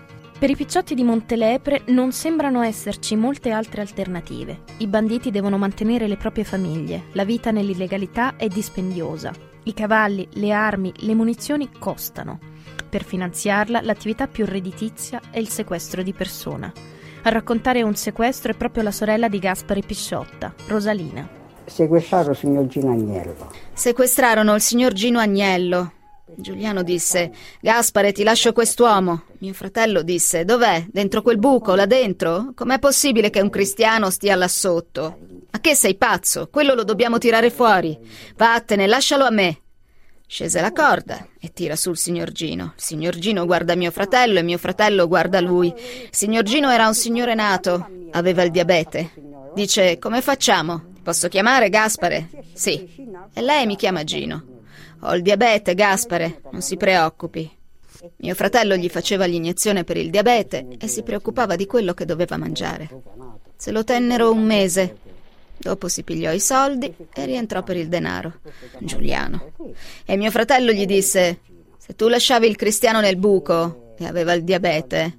Per 0.42 0.50
i 0.50 0.56
picciotti 0.56 0.96
di 0.96 1.04
Montelepre 1.04 1.82
non 1.86 2.10
sembrano 2.10 2.62
esserci 2.62 3.14
molte 3.14 3.50
altre 3.50 3.80
alternative. 3.80 4.62
I 4.78 4.88
banditi 4.88 5.30
devono 5.30 5.56
mantenere 5.56 6.08
le 6.08 6.16
proprie 6.16 6.42
famiglie, 6.42 7.04
la 7.12 7.24
vita 7.24 7.52
nell'illegalità 7.52 8.34
è 8.36 8.48
dispendiosa. 8.48 9.32
I 9.62 9.72
cavalli, 9.72 10.26
le 10.32 10.50
armi, 10.50 10.92
le 10.96 11.14
munizioni 11.14 11.70
costano. 11.78 12.40
Per 12.88 13.04
finanziarla, 13.04 13.82
l'attività 13.82 14.26
più 14.26 14.44
redditizia 14.44 15.20
è 15.30 15.38
il 15.38 15.48
sequestro 15.48 16.02
di 16.02 16.12
persona. 16.12 16.72
A 17.22 17.30
raccontare 17.30 17.82
un 17.82 17.94
sequestro 17.94 18.50
è 18.50 18.56
proprio 18.56 18.82
la 18.82 18.90
sorella 18.90 19.28
di 19.28 19.38
Gaspare 19.38 19.80
Pisciotta, 19.80 20.52
Rosalina. 20.66 21.28
Sequestrarono 21.64 22.32
il 22.32 22.36
signor 22.36 22.66
Gino 22.66 22.90
Agnello. 22.90 23.50
Sequestrarono 23.72 24.54
il 24.56 24.60
signor 24.60 24.92
Gino 24.92 25.20
Agnello. 25.20 25.92
Giuliano 26.36 26.82
disse: 26.82 27.30
Gaspare, 27.60 28.12
ti 28.12 28.22
lascio 28.22 28.52
quest'uomo. 28.52 29.24
Mio 29.38 29.52
fratello 29.52 30.02
disse: 30.02 30.44
Dov'è? 30.44 30.86
Dentro 30.90 31.22
quel 31.22 31.38
buco, 31.38 31.74
là 31.74 31.86
dentro? 31.86 32.52
Com'è 32.54 32.78
possibile 32.78 33.30
che 33.30 33.40
un 33.40 33.50
cristiano 33.50 34.10
stia 34.10 34.34
là 34.34 34.48
sotto? 34.48 35.18
Ma 35.50 35.60
che 35.60 35.74
sei 35.74 35.96
pazzo? 35.96 36.48
Quello 36.50 36.74
lo 36.74 36.84
dobbiamo 36.84 37.18
tirare 37.18 37.50
fuori. 37.50 37.98
Vattene, 38.36 38.86
lascialo 38.86 39.24
a 39.24 39.30
me. 39.30 39.58
Scese 40.26 40.62
la 40.62 40.72
corda 40.72 41.26
e 41.38 41.52
tira 41.52 41.76
sul 41.76 41.98
signor 41.98 42.32
Gino. 42.32 42.72
Il 42.76 42.82
signor 42.82 43.16
Gino 43.18 43.44
guarda 43.44 43.74
mio 43.74 43.90
fratello 43.90 44.38
e 44.38 44.42
mio 44.42 44.56
fratello 44.56 45.06
guarda 45.06 45.40
lui. 45.40 45.68
Il 45.68 46.08
signor 46.10 46.42
Gino 46.44 46.70
era 46.70 46.86
un 46.86 46.94
signore 46.94 47.34
nato, 47.34 47.86
aveva 48.12 48.42
il 48.42 48.50
diabete. 48.50 49.12
Dice: 49.54 49.98
Come 49.98 50.22
facciamo? 50.22 50.90
Posso 51.02 51.28
chiamare 51.28 51.68
Gaspare? 51.68 52.30
Sì. 52.54 52.88
E 53.34 53.40
lei 53.42 53.66
mi 53.66 53.76
chiama 53.76 54.04
Gino. 54.04 54.51
Ho 55.02 55.14
il 55.14 55.22
diabete, 55.22 55.74
Gaspare, 55.74 56.40
non 56.50 56.62
si 56.62 56.76
preoccupi. 56.76 57.50
Mio 58.16 58.34
fratello 58.34 58.76
gli 58.76 58.88
faceva 58.88 59.26
l'iniezione 59.26 59.84
per 59.84 59.96
il 59.96 60.10
diabete 60.10 60.66
e 60.78 60.88
si 60.88 61.02
preoccupava 61.02 61.56
di 61.56 61.66
quello 61.66 61.94
che 61.94 62.04
doveva 62.04 62.36
mangiare. 62.36 62.88
Se 63.56 63.70
lo 63.70 63.84
tennero 63.84 64.32
un 64.32 64.42
mese 64.42 64.96
Dopo 65.62 65.86
si 65.86 66.02
pigliò 66.02 66.32
i 66.32 66.40
soldi 66.40 66.92
e 67.14 67.24
rientrò 67.24 67.62
per 67.62 67.76
il 67.76 67.86
denaro. 67.86 68.40
Giuliano. 68.80 69.52
E 70.04 70.16
mio 70.16 70.32
fratello 70.32 70.72
gli 70.72 70.86
disse: 70.86 71.38
Se 71.78 71.94
tu 71.94 72.08
lasciavi 72.08 72.48
il 72.48 72.56
cristiano 72.56 73.00
nel 73.00 73.16
buco 73.16 73.94
e 73.96 74.04
aveva 74.04 74.32
il 74.32 74.42
diabete, 74.42 75.16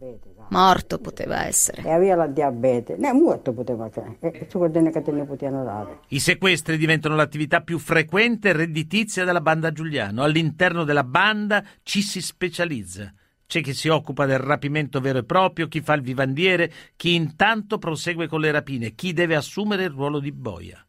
morto 0.53 0.99
poteva 0.99 1.45
essere. 1.45 1.81
E 1.83 1.89
aveva 1.89 2.25
il 2.25 2.33
diabete, 2.33 2.95
ne 2.97 3.11
morto 3.11 3.53
poteva 3.53 3.87
essere. 3.87 4.17
E 4.19 4.47
su 4.49 4.59
che 4.59 4.69
te 4.69 4.79
ne 5.11 5.25
potevano 5.25 5.63
dare. 5.63 5.99
I 6.09 6.19
sequestri 6.19 6.77
diventano 6.77 7.15
l'attività 7.15 7.61
più 7.61 7.79
frequente 7.79 8.49
e 8.49 8.53
redditizia 8.53 9.25
della 9.25 9.41
banda 9.41 9.71
Giuliano. 9.71 10.23
All'interno 10.23 10.83
della 10.83 11.03
banda 11.03 11.63
ci 11.81 12.01
si 12.01 12.21
specializza. 12.21 13.11
C'è 13.45 13.61
chi 13.61 13.73
si 13.73 13.87
occupa 13.87 14.25
del 14.25 14.39
rapimento 14.39 14.99
vero 14.99 15.19
e 15.19 15.25
proprio, 15.25 15.67
chi 15.67 15.81
fa 15.81 15.93
il 15.93 16.01
vivandiere, 16.01 16.71
chi 16.95 17.13
intanto 17.13 17.77
prosegue 17.77 18.27
con 18.27 18.39
le 18.39 18.51
rapine, 18.51 18.95
chi 18.95 19.13
deve 19.13 19.35
assumere 19.35 19.83
il 19.83 19.91
ruolo 19.91 20.19
di 20.19 20.31
boia. 20.31 20.83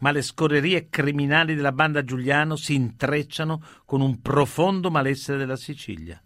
Ma 0.00 0.10
le 0.10 0.22
scorrerie 0.22 0.88
criminali 0.88 1.54
della 1.54 1.72
banda 1.72 2.04
Giuliano 2.04 2.56
si 2.56 2.74
intrecciano 2.74 3.62
con 3.84 4.00
un 4.00 4.20
profondo 4.20 4.90
malessere 4.90 5.38
della 5.38 5.56
Sicilia. 5.56 6.20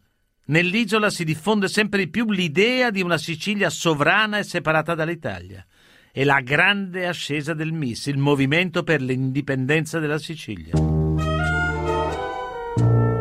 Nell'isola 0.52 1.08
si 1.08 1.24
diffonde 1.24 1.66
sempre 1.66 2.00
di 2.00 2.10
più 2.10 2.30
l'idea 2.30 2.90
di 2.90 3.00
una 3.00 3.16
Sicilia 3.16 3.70
sovrana 3.70 4.36
e 4.36 4.42
separata 4.42 4.94
dall'Italia. 4.94 5.64
E 6.12 6.24
la 6.24 6.40
grande 6.40 7.06
ascesa 7.06 7.54
del 7.54 7.72
MIS, 7.72 8.08
il 8.08 8.18
movimento 8.18 8.82
per 8.82 9.00
l'indipendenza 9.00 9.98
della 9.98 10.18
Sicilia. 10.18 10.74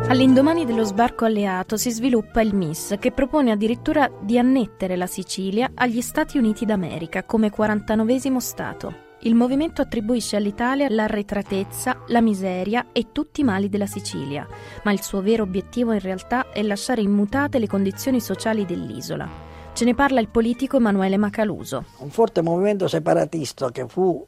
All'indomani 0.10 0.66
dello 0.66 0.84
sbarco 0.84 1.24
alleato 1.24 1.78
si 1.78 1.90
sviluppa 1.90 2.42
il 2.42 2.54
MIS, 2.54 2.96
che 3.00 3.14
propone 3.14 3.52
addirittura 3.52 4.12
di 4.22 4.38
annettere 4.38 4.98
la 4.98 5.08
Sicilia 5.08 5.72
agli 5.74 6.02
Stati 6.02 6.38
Uniti 6.38 6.66
d'America 6.66 7.24
come 7.24 7.50
49 7.50 8.40
Stato. 8.42 9.11
Il 9.24 9.36
movimento 9.36 9.82
attribuisce 9.82 10.36
all'Italia 10.36 10.88
l'arretratezza, 10.90 12.04
la 12.08 12.22
miseria 12.22 12.88
e 12.92 13.12
tutti 13.12 13.42
i 13.42 13.44
mali 13.44 13.70
della 13.70 13.86
Sicilia, 13.86 14.48
ma 14.84 14.92
il 14.92 15.02
suo 15.02 15.22
vero 15.22 15.44
obiettivo 15.44 15.92
in 15.92 16.00
realtà 16.00 16.50
è 16.50 16.64
lasciare 16.64 17.02
immutate 17.02 17.60
le 17.60 17.68
condizioni 17.68 18.20
sociali 18.20 18.66
dell'isola. 18.66 19.30
Ce 19.74 19.86
ne 19.86 19.94
parla 19.94 20.20
il 20.20 20.28
politico 20.28 20.78
Emanuele 20.78 21.18
Macaluso. 21.18 21.86
Un 21.98 22.10
forte 22.10 22.42
movimento 22.42 22.88
separatista 22.88 23.70
che 23.70 23.88
fu 23.88 24.26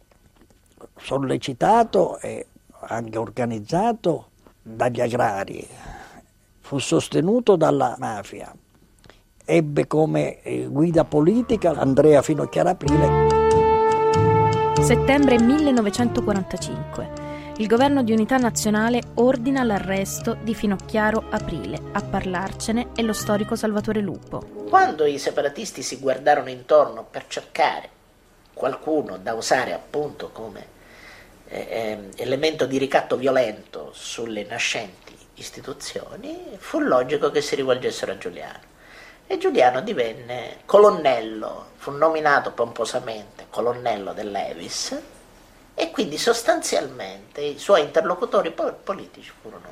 sollecitato 0.96 2.20
e 2.20 2.48
anche 2.82 3.18
organizzato 3.18 4.28
dagli 4.62 5.02
agrari, 5.02 5.68
fu 6.60 6.78
sostenuto 6.78 7.56
dalla 7.56 7.96
mafia, 7.98 8.54
ebbe 9.44 9.88
come 9.88 10.42
eh, 10.42 10.68
guida 10.68 11.04
politica 11.04 11.72
Andrea 11.72 12.22
Finocchiara 12.22 12.70
Aprile. 12.72 13.43
Settembre 14.84 15.40
1945. 15.40 17.12
Il 17.60 17.68
governo 17.68 18.04
di 18.04 18.12
unità 18.12 18.36
nazionale 18.36 19.02
ordina 19.14 19.64
l'arresto 19.64 20.34
di 20.34 20.54
Finocchiaro 20.54 21.24
Aprile. 21.30 21.80
A 21.94 22.02
parlarcene 22.02 22.90
è 22.94 23.02
lo 23.02 23.14
storico 23.14 23.56
Salvatore 23.56 24.02
Lupo. 24.02 24.40
Quando 24.68 25.06
i 25.06 25.18
separatisti 25.20 25.82
si 25.82 26.00
guardarono 26.00 26.50
intorno 26.50 27.08
per 27.10 27.28
cercare 27.28 27.90
qualcuno 28.54 29.18
da 29.18 29.34
usare 29.36 29.72
appunto 29.72 30.32
come 30.32 30.68
eh, 31.48 31.66
ehm, 31.70 32.10
elemento 32.18 32.66
di 32.66 32.78
ricatto 32.78 33.16
violento 33.16 33.92
sulle 33.94 34.44
nascenti 34.44 35.16
istituzioni, 35.36 36.58
fu 36.58 36.80
logico 36.80 37.32
che 37.32 37.40
si 37.40 37.56
rivolgessero 37.56 38.12
a 38.12 38.18
Giuliano 38.18 38.72
e 39.28 39.38
Giuliano 39.38 39.82
divenne 39.82 40.58
colonnello, 40.66 41.68
fu 41.84 41.92
nominato 41.92 42.54
pomposamente 42.54 43.48
colonnello 43.50 44.14
dell'Evis 44.14 44.98
e 45.74 45.92
quindi 45.92 46.18
sostanzialmente 46.18 47.42
i 47.42 47.60
suoi 47.60 47.82
interlocutori 47.82 48.54
politici 48.82 49.30
furono 49.42 49.68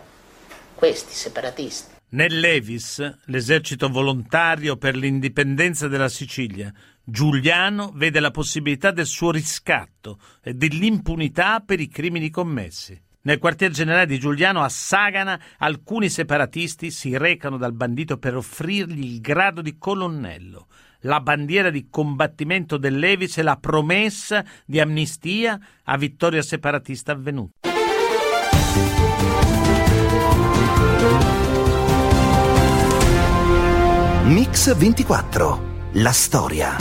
questi 0.75 1.13
separatisti. 1.13 1.95
Nell'Evis, 2.09 3.19
l'esercito 3.27 3.87
volontario 3.87 4.75
per 4.75 4.97
l'indipendenza 4.97 5.87
della 5.87 6.09
Sicilia, 6.09 6.69
Giuliano 7.01 7.93
vede 7.95 8.19
la 8.19 8.31
possibilità 8.31 8.91
del 8.91 9.05
suo 9.05 9.31
riscatto 9.31 10.19
e 10.43 10.53
dell'impunità 10.53 11.61
per 11.65 11.79
i 11.79 11.87
crimini 11.87 12.29
commessi. 12.29 13.01
Nel 13.21 13.37
quartier 13.37 13.71
generale 13.71 14.07
di 14.07 14.19
Giuliano 14.19 14.63
a 14.63 14.67
Sagana 14.69 15.39
alcuni 15.59 16.09
separatisti 16.09 16.91
si 16.91 17.15
recano 17.17 17.55
dal 17.55 17.71
bandito 17.71 18.17
per 18.17 18.35
offrirgli 18.35 19.13
il 19.13 19.21
grado 19.21 19.61
di 19.61 19.77
colonnello, 19.77 20.67
la 21.01 21.21
bandiera 21.21 21.69
di 21.69 21.87
combattimento 21.89 22.77
dell'Evis 22.77 23.37
e 23.37 23.43
la 23.43 23.57
promessa 23.57 24.43
di 24.65 24.79
amnistia 24.79 25.59
a 25.83 25.97
vittoria 25.97 26.41
separatista 26.41 27.11
avvenuta. 27.11 27.69
Mix 34.25 34.75
24. 34.75 35.69
La 35.95 36.11
storia. 36.11 36.77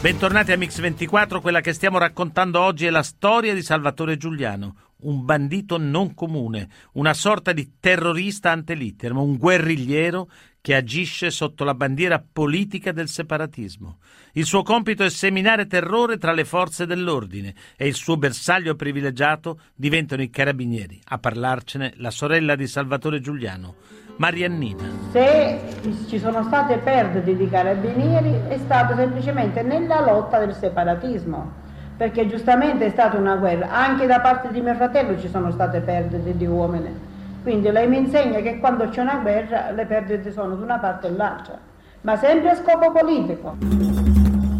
Bentornati 0.00 0.52
a 0.52 0.56
Mix24, 0.56 1.40
quella 1.40 1.60
che 1.60 1.72
stiamo 1.72 1.98
raccontando 1.98 2.60
oggi 2.60 2.86
è 2.86 2.90
la 2.90 3.02
storia 3.02 3.52
di 3.52 3.62
Salvatore 3.62 4.16
Giuliano, 4.16 4.76
un 5.02 5.24
bandito 5.24 5.76
non 5.76 6.14
comune, 6.14 6.68
una 6.92 7.14
sorta 7.14 7.52
di 7.52 7.74
terrorista 7.78 8.50
ante 8.50 8.74
litteram, 8.74 9.18
un 9.18 9.36
guerrigliero 9.36 10.28
che 10.68 10.74
agisce 10.74 11.30
sotto 11.30 11.64
la 11.64 11.72
bandiera 11.72 12.22
politica 12.22 12.92
del 12.92 13.08
separatismo. 13.08 14.00
Il 14.32 14.44
suo 14.44 14.62
compito 14.62 15.02
è 15.02 15.08
seminare 15.08 15.66
terrore 15.66 16.18
tra 16.18 16.32
le 16.32 16.44
forze 16.44 16.84
dell'ordine 16.84 17.54
e 17.74 17.86
il 17.86 17.94
suo 17.94 18.18
bersaglio 18.18 18.74
privilegiato 18.74 19.60
diventano 19.74 20.20
i 20.20 20.28
carabinieri. 20.28 21.00
A 21.06 21.16
parlarcene 21.16 21.94
la 21.96 22.10
sorella 22.10 22.54
di 22.54 22.66
Salvatore 22.66 23.22
Giuliano, 23.22 23.76
Mariannina. 24.16 24.84
Se 25.10 25.58
ci 26.06 26.18
sono 26.18 26.42
state 26.42 26.76
perdite 26.76 27.34
di 27.34 27.48
carabinieri 27.48 28.34
è 28.48 28.58
stato 28.58 28.94
semplicemente 28.94 29.62
nella 29.62 30.02
lotta 30.02 30.38
del 30.38 30.54
separatismo, 30.54 31.50
perché 31.96 32.28
giustamente 32.28 32.84
è 32.84 32.90
stata 32.90 33.16
una 33.16 33.36
guerra, 33.36 33.70
anche 33.70 34.04
da 34.04 34.20
parte 34.20 34.52
di 34.52 34.60
mio 34.60 34.74
fratello 34.74 35.18
ci 35.18 35.30
sono 35.30 35.50
state 35.50 35.80
perdite 35.80 36.36
di 36.36 36.44
uomini. 36.44 37.07
Quindi 37.42 37.70
lei 37.70 37.88
mi 37.88 37.98
insegna 37.98 38.40
che 38.40 38.58
quando 38.58 38.88
c'è 38.88 39.00
una 39.00 39.18
guerra 39.18 39.70
le 39.70 39.86
perdite 39.86 40.32
sono 40.32 40.54
da 40.54 40.64
una 40.64 40.78
parte 40.78 41.06
e 41.06 41.12
l'altra, 41.12 41.58
ma 42.02 42.16
sempre 42.16 42.50
a 42.50 42.56
scopo 42.56 42.92
politico. 42.92 43.56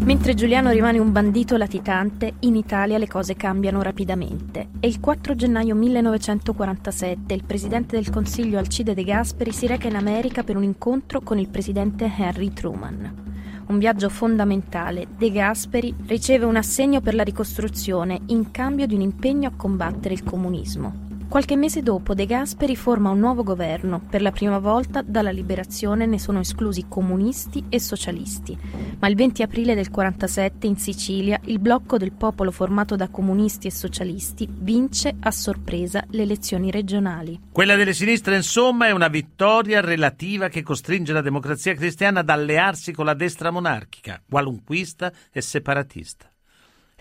Mentre 0.09 0.33
Giuliano 0.33 0.71
rimane 0.71 0.97
un 0.97 1.11
bandito 1.11 1.55
latitante, 1.55 2.33
in 2.39 2.55
Italia 2.55 2.97
le 2.97 3.07
cose 3.07 3.35
cambiano 3.35 3.83
rapidamente 3.83 4.69
e 4.79 4.87
il 4.87 4.99
4 4.99 5.35
gennaio 5.35 5.75
1947 5.75 7.31
il 7.35 7.43
presidente 7.43 7.95
del 7.95 8.09
Consiglio 8.09 8.57
Alcide 8.57 8.95
De 8.95 9.03
Gasperi 9.03 9.51
si 9.51 9.67
reca 9.67 9.87
in 9.87 9.95
America 9.95 10.41
per 10.41 10.55
un 10.55 10.63
incontro 10.63 11.21
con 11.21 11.37
il 11.37 11.49
presidente 11.49 12.11
Henry 12.17 12.51
Truman. 12.51 13.27
Un 13.67 13.77
viaggio 13.77 14.09
fondamentale. 14.09 15.05
De 15.15 15.29
Gasperi 15.29 15.93
riceve 16.07 16.45
un 16.45 16.55
assegno 16.55 17.01
per 17.01 17.13
la 17.13 17.21
ricostruzione 17.21 18.19
in 18.27 18.49
cambio 18.49 18.87
di 18.87 18.95
un 18.95 19.01
impegno 19.01 19.49
a 19.49 19.53
combattere 19.55 20.15
il 20.15 20.23
comunismo. 20.23 21.08
Qualche 21.29 21.55
mese 21.55 21.83
dopo 21.83 22.15
De 22.15 22.25
Gasperi 22.25 22.75
forma 22.75 23.11
un 23.11 23.19
nuovo 23.19 23.43
governo. 23.43 24.01
Per 24.09 24.19
la 24.19 24.31
prima 24.31 24.57
volta 24.57 25.03
dalla 25.03 25.29
liberazione 25.29 26.07
ne 26.07 26.17
sono 26.17 26.39
esclusi 26.39 26.87
comunisti 26.89 27.65
e 27.69 27.79
socialisti. 27.79 28.57
Ma 28.97 29.07
il 29.07 29.13
20 29.15 29.43
aprile 29.43 29.75
del 29.75 29.91
47 29.91 30.65
in 30.65 30.75
Sicilia 30.77 31.39
il 31.43 31.59
blocco 31.59 31.99
del 31.99 32.13
popolo 32.13 32.49
formato 32.49 32.95
da 32.95 33.09
comunisti 33.09 33.67
e 33.67 33.71
socialisti 33.71 34.47
vince 34.49 35.17
a 35.19 35.29
sorpresa 35.29 36.03
le 36.09 36.23
elezioni 36.23 36.71
regionali. 36.71 37.39
Quella 37.51 37.75
delle 37.75 37.93
sinistre, 37.93 38.35
insomma, 38.35 38.87
è 38.87 38.91
una 38.91 39.07
vittoria 39.07 39.81
relativa 39.81 40.47
che 40.47 40.63
costringe 40.63 41.13
la 41.13 41.21
democrazia 41.21 41.75
cristiana 41.75 42.21
ad 42.21 42.29
allearsi 42.29 42.91
con 42.91 43.05
la 43.05 43.13
destra 43.13 43.51
monarchica, 43.51 44.19
qualunquista 44.27 45.13
e 45.31 45.41
separatista. 45.41 46.28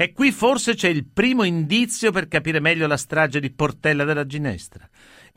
E 0.00 0.12
qui 0.12 0.30
forse 0.30 0.76
c'è 0.76 0.86
il 0.86 1.06
primo 1.06 1.42
indizio 1.42 2.12
per 2.12 2.28
capire 2.28 2.60
meglio 2.60 2.86
la 2.86 2.96
strage 2.96 3.40
di 3.40 3.50
Portella 3.50 4.04
della 4.04 4.26
Ginestra. 4.26 4.88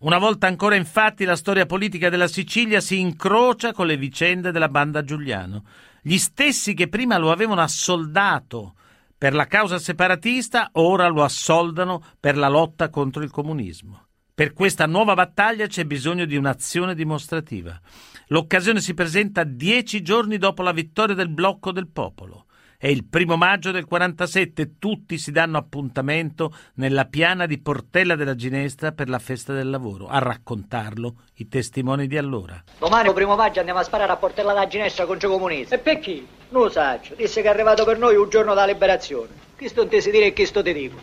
Una 0.01 0.19
volta 0.19 0.45
ancora, 0.45 0.75
infatti, 0.75 1.25
la 1.25 1.35
storia 1.35 1.65
politica 1.65 2.09
della 2.09 2.27
Sicilia 2.27 2.79
si 2.79 2.99
incrocia 2.99 3.73
con 3.73 3.87
le 3.87 3.97
vicende 3.97 4.51
della 4.51 4.69
banda 4.69 5.03
Giuliano. 5.03 5.63
Gli 6.03 6.19
stessi 6.19 6.75
che 6.75 6.89
prima 6.89 7.17
lo 7.17 7.31
avevano 7.31 7.61
assoldato 7.61 8.75
per 9.17 9.33
la 9.33 9.47
causa 9.47 9.79
separatista, 9.79 10.69
ora 10.73 11.07
lo 11.07 11.23
assoldano 11.23 12.03
per 12.19 12.37
la 12.37 12.47
lotta 12.47 12.91
contro 12.91 13.23
il 13.23 13.31
comunismo. 13.31 14.09
Per 14.31 14.53
questa 14.53 14.85
nuova 14.85 15.15
battaglia 15.15 15.65
c'è 15.65 15.85
bisogno 15.85 16.25
di 16.25 16.35
un'azione 16.35 16.93
dimostrativa. 16.93 17.81
L'occasione 18.27 18.79
si 18.79 18.93
presenta 18.93 19.43
dieci 19.43 20.03
giorni 20.03 20.37
dopo 20.37 20.61
la 20.61 20.71
vittoria 20.71 21.15
del 21.15 21.29
blocco 21.29 21.71
del 21.71 21.87
popolo. 21.87 22.45
È 22.81 22.87
il 22.87 23.05
primo 23.05 23.37
maggio 23.37 23.69
del 23.69 23.85
47, 23.85 24.79
tutti 24.79 25.19
si 25.19 25.31
danno 25.31 25.59
appuntamento 25.59 26.51
nella 26.77 27.05
piana 27.05 27.45
di 27.45 27.59
Portella 27.59 28.15
della 28.15 28.33
Ginestra 28.33 28.91
per 28.91 29.07
la 29.07 29.19
festa 29.19 29.53
del 29.53 29.69
lavoro. 29.69 30.07
A 30.07 30.17
raccontarlo 30.17 31.13
i 31.35 31.47
testimoni 31.47 32.07
di 32.07 32.17
allora. 32.17 32.59
Domani, 32.79 33.09
il 33.09 33.13
primo 33.13 33.35
maggio, 33.35 33.59
andiamo 33.59 33.81
a 33.81 33.83
sparare 33.83 34.11
a 34.11 34.15
Portella 34.15 34.53
della 34.53 34.65
Ginestra 34.65 35.05
con 35.05 35.19
Gio 35.19 35.29
Comunista. 35.29 35.75
E 35.75 35.77
perché? 35.77 36.25
Non 36.49 36.63
lo 36.63 36.69
saggio. 36.71 37.13
Disse 37.13 37.43
che 37.43 37.47
è 37.47 37.51
arrivato 37.51 37.85
per 37.85 37.99
noi 37.99 38.15
un 38.15 38.27
giorno 38.29 38.55
da 38.55 38.65
liberazione. 38.65 39.29
Chi 39.55 39.67
sto 39.67 39.87
te 39.87 40.01
si 40.01 40.09
dire 40.09 40.25
e 40.25 40.33
chi 40.33 40.47
sto 40.47 40.63
ti 40.63 40.73
dico. 40.73 40.97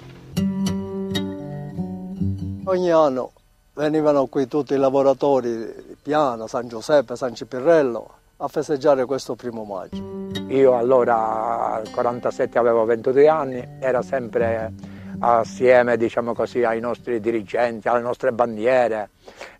Ogni 2.64 2.90
anno 2.90 3.30
venivano 3.74 4.26
qui 4.26 4.48
tutti 4.48 4.74
i 4.74 4.78
lavoratori 4.78 5.48
di 5.50 5.96
Piana, 6.02 6.48
San 6.48 6.66
Giuseppe, 6.66 7.14
San 7.14 7.36
Cipirrello 7.36 8.17
a 8.40 8.48
festeggiare 8.48 9.04
questo 9.04 9.34
primo 9.34 9.64
maggio. 9.64 10.28
Io 10.48 10.76
allora 10.76 11.74
al 11.74 11.90
47 11.90 12.58
avevo 12.58 12.84
22 12.84 13.28
anni, 13.28 13.68
era 13.80 14.02
sempre 14.02 14.72
assieme 15.18 15.96
diciamo 15.96 16.34
così, 16.34 16.62
ai 16.62 16.80
nostri 16.80 17.18
dirigenti, 17.20 17.88
alle 17.88 18.00
nostre 18.00 18.32
bandiere 18.32 19.10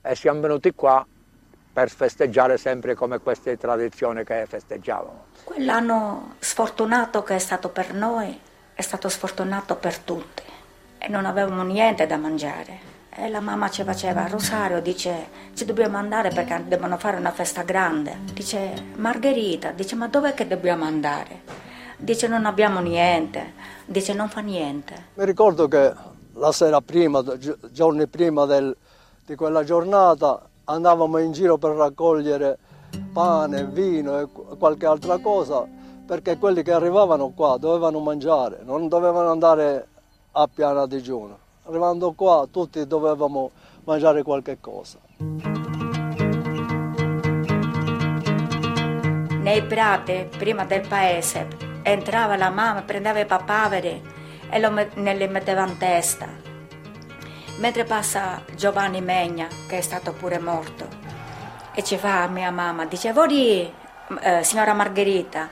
e 0.00 0.14
siamo 0.14 0.40
venuti 0.40 0.72
qua 0.74 1.04
per 1.72 1.90
festeggiare 1.90 2.56
sempre 2.56 2.94
come 2.94 3.18
queste 3.18 3.56
tradizioni 3.56 4.22
che 4.22 4.46
festeggiavamo. 4.46 5.24
Quell'anno 5.44 6.34
sfortunato 6.38 7.22
che 7.22 7.34
è 7.34 7.38
stato 7.38 7.70
per 7.70 7.94
noi 7.94 8.38
è 8.74 8.82
stato 8.82 9.08
sfortunato 9.08 9.74
per 9.74 9.98
tutti 9.98 10.42
e 10.98 11.08
non 11.08 11.26
avevamo 11.26 11.64
niente 11.64 12.06
da 12.06 12.16
mangiare. 12.16 12.97
E 13.20 13.28
la 13.28 13.40
mamma 13.40 13.68
ci 13.68 13.82
faceva 13.82 14.28
rosario, 14.28 14.80
dice 14.80 15.26
ci 15.54 15.64
dobbiamo 15.64 15.96
andare 15.96 16.28
perché 16.28 16.62
devono 16.68 16.96
fare 16.98 17.16
una 17.16 17.32
festa 17.32 17.62
grande. 17.62 18.16
Dice 18.32 18.90
Margherita, 18.94 19.72
dice 19.72 19.96
ma 19.96 20.06
dov'è 20.06 20.34
che 20.34 20.46
dobbiamo 20.46 20.84
andare? 20.84 21.40
Dice 21.96 22.28
non 22.28 22.46
abbiamo 22.46 22.78
niente, 22.78 23.54
dice 23.86 24.14
non 24.14 24.28
fa 24.28 24.38
niente. 24.38 25.06
Mi 25.14 25.24
ricordo 25.24 25.66
che 25.66 25.92
la 26.34 26.52
sera 26.52 26.80
prima, 26.80 27.24
giorni 27.72 28.06
prima 28.06 28.46
del, 28.46 28.76
di 29.26 29.34
quella 29.34 29.64
giornata, 29.64 30.40
andavamo 30.62 31.18
in 31.18 31.32
giro 31.32 31.58
per 31.58 31.72
raccogliere 31.72 32.56
pane, 33.12 33.64
vino 33.64 34.20
e 34.20 34.28
qualche 34.56 34.86
altra 34.86 35.18
cosa 35.18 35.66
perché 36.06 36.38
quelli 36.38 36.62
che 36.62 36.70
arrivavano 36.70 37.30
qua 37.30 37.56
dovevano 37.58 37.98
mangiare, 37.98 38.60
non 38.62 38.86
dovevano 38.86 39.32
andare 39.32 39.88
a 40.30 40.46
piana 40.46 40.86
digiuno. 40.86 41.46
Arrivando 41.68 42.12
qua 42.12 42.48
tutti 42.50 42.86
dovevamo 42.86 43.50
mangiare 43.84 44.22
qualche 44.22 44.56
cosa. 44.58 44.96
Nei 49.42 49.62
prati, 49.66 50.28
prima 50.38 50.64
del 50.64 50.88
paese, 50.88 51.46
entrava 51.82 52.36
la 52.36 52.48
mamma, 52.48 52.80
prendeva 52.80 53.18
i 53.18 53.26
papaveri 53.26 54.02
e 54.48 54.58
lo, 54.58 54.70
ne 54.70 55.14
li 55.14 55.28
metteva 55.28 55.66
in 55.66 55.76
testa. 55.76 56.26
Mentre 57.58 57.84
passa 57.84 58.42
Giovanni 58.56 59.02
Megna, 59.02 59.48
che 59.68 59.76
è 59.76 59.82
stato 59.82 60.14
pure 60.14 60.38
morto, 60.38 60.86
e 61.74 61.84
ci 61.84 61.98
fa 61.98 62.28
mia 62.28 62.50
mamma, 62.50 62.86
dice, 62.86 63.12
Vori, 63.12 63.70
eh, 64.20 64.42
signora 64.42 64.72
Margherita, 64.72 65.50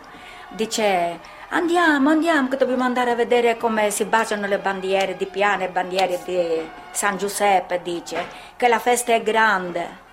dice, 0.54 1.20
andiamo, 1.50 2.10
andiamo, 2.10 2.48
che 2.48 2.56
dobbiamo 2.56 2.84
andare 2.84 3.10
a 3.10 3.14
vedere 3.14 3.56
come 3.56 3.90
si 3.90 4.04
baciano 4.04 4.46
le 4.46 4.58
bandiere 4.58 5.16
di 5.16 5.26
Piana 5.26 5.64
e 5.64 5.68
bandiere 5.68 6.20
di 6.24 6.68
San 6.90 7.16
Giuseppe, 7.16 7.80
dice, 7.82 8.26
che 8.56 8.68
la 8.68 8.78
festa 8.78 9.12
è 9.12 9.22
grande. 9.22 10.04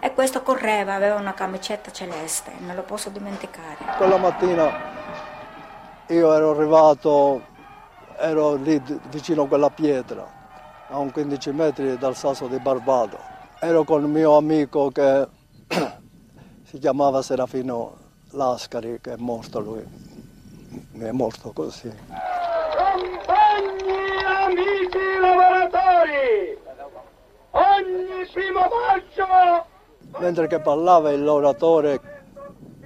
E 0.00 0.12
questo 0.14 0.42
correva, 0.42 0.94
aveva 0.94 1.14
una 1.14 1.34
camicetta 1.34 1.92
celeste, 1.92 2.52
non 2.58 2.74
lo 2.74 2.82
posso 2.82 3.08
dimenticare. 3.10 3.76
Quella 3.96 4.16
mattina 4.16 4.70
io 6.08 6.34
ero 6.34 6.50
arrivato, 6.50 7.40
ero 8.18 8.56
lì 8.56 8.82
vicino 9.10 9.42
a 9.42 9.46
quella 9.46 9.70
pietra, 9.70 10.26
a 10.88 10.98
un 10.98 11.12
15 11.12 11.52
metri 11.52 11.96
dal 11.98 12.16
sasso 12.16 12.48
di 12.48 12.58
Barbado. 12.58 13.18
Ero 13.60 13.84
con 13.84 14.02
il 14.02 14.08
mio 14.08 14.36
amico 14.36 14.90
che 14.90 15.28
si 16.64 16.78
chiamava 16.78 17.22
Serafino 17.22 17.96
Lascari, 18.30 18.98
che 19.00 19.12
è 19.12 19.16
morto 19.18 19.60
lui. 19.60 20.11
Mi 20.92 21.04
è 21.04 21.12
morto 21.12 21.52
così. 21.52 21.92
Compagni, 22.76 24.24
amici 24.24 25.18
lavoratori, 25.20 26.58
ogni 27.50 28.26
primo 28.32 28.60
maggio 28.60 29.66
Mentre 30.18 30.46
che 30.46 30.60
parlava 30.60 31.10
il 31.10 31.22
lavoratore 31.24 32.00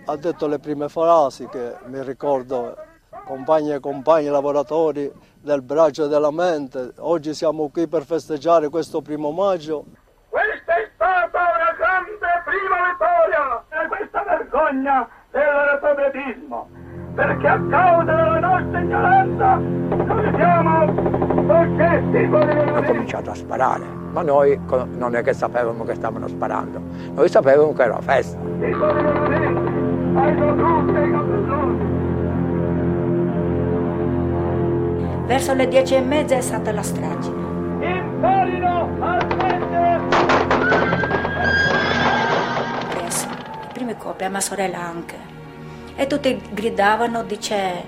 ha 0.06 0.16
detto 0.16 0.46
le 0.46 0.58
prime 0.58 0.88
frasi 0.88 1.46
che 1.48 1.76
mi 1.86 2.02
ricordo, 2.02 2.76
compagni 3.24 3.72
e 3.72 3.80
compagni 3.80 4.28
lavoratori 4.28 5.12
del 5.40 5.62
braccio 5.62 6.04
e 6.04 6.08
della 6.08 6.30
mente, 6.30 6.92
oggi 6.98 7.34
siamo 7.34 7.68
qui 7.68 7.88
per 7.88 8.04
festeggiare 8.04 8.68
questo 8.68 9.02
primo 9.02 9.32
maggio. 9.32 9.84
Questa 10.28 10.76
è 10.76 10.90
stata 10.94 11.38
una 11.38 11.74
grande 11.76 12.26
prima 12.44 12.76
vittoria 12.90 13.64
e 13.68 13.88
questa 13.88 14.22
vergogna 14.22 15.08
dell'analfabetismo, 15.30 16.68
perché 17.16 17.48
a 17.48 17.58
causa 17.70 18.04
della 18.04 18.38
nostra 18.40 18.78
ignoranza 18.78 19.54
noi 19.56 20.34
siamo 20.36 20.94
soggetti 21.46 22.18
Ha 22.34 22.82
cominciato 22.82 23.30
a 23.30 23.34
sparare, 23.34 23.84
ma 24.12 24.20
noi 24.20 24.60
non 24.66 25.16
è 25.16 25.22
che 25.22 25.32
sapevamo 25.32 25.82
che 25.84 25.94
stavano 25.94 26.28
sparando, 26.28 26.78
noi 27.14 27.28
sapevamo 27.30 27.72
che 27.72 27.82
era 27.82 27.98
festa. 28.02 28.36
Verso 35.26 35.54
le 35.54 35.68
dieci 35.68 35.94
e 35.94 36.00
mezza 36.02 36.36
è 36.36 36.40
stata 36.42 36.70
la 36.70 36.82
strage. 36.82 37.30
Imparino 37.80 38.90
a 39.00 39.18
smettere! 39.20 40.00
Preso 42.90 43.26
i 43.30 43.72
primi 43.72 43.96
colpi 43.96 44.24
a 44.24 44.28
mia 44.28 44.40
sorella 44.40 44.80
anche. 44.82 45.35
E 45.96 46.06
tutti 46.06 46.40
gridavano, 46.50 47.24
dice, 47.24 47.84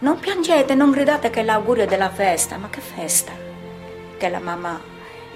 non 0.00 0.18
piangete, 0.18 0.74
non 0.74 0.90
gridate 0.90 1.30
che 1.30 1.40
è 1.40 1.44
l'augurio 1.44 1.86
della 1.86 2.10
festa. 2.10 2.56
Ma 2.56 2.68
che 2.70 2.80
festa? 2.80 3.32
Che 4.16 4.28
la 4.28 4.40
mamma, 4.40 4.80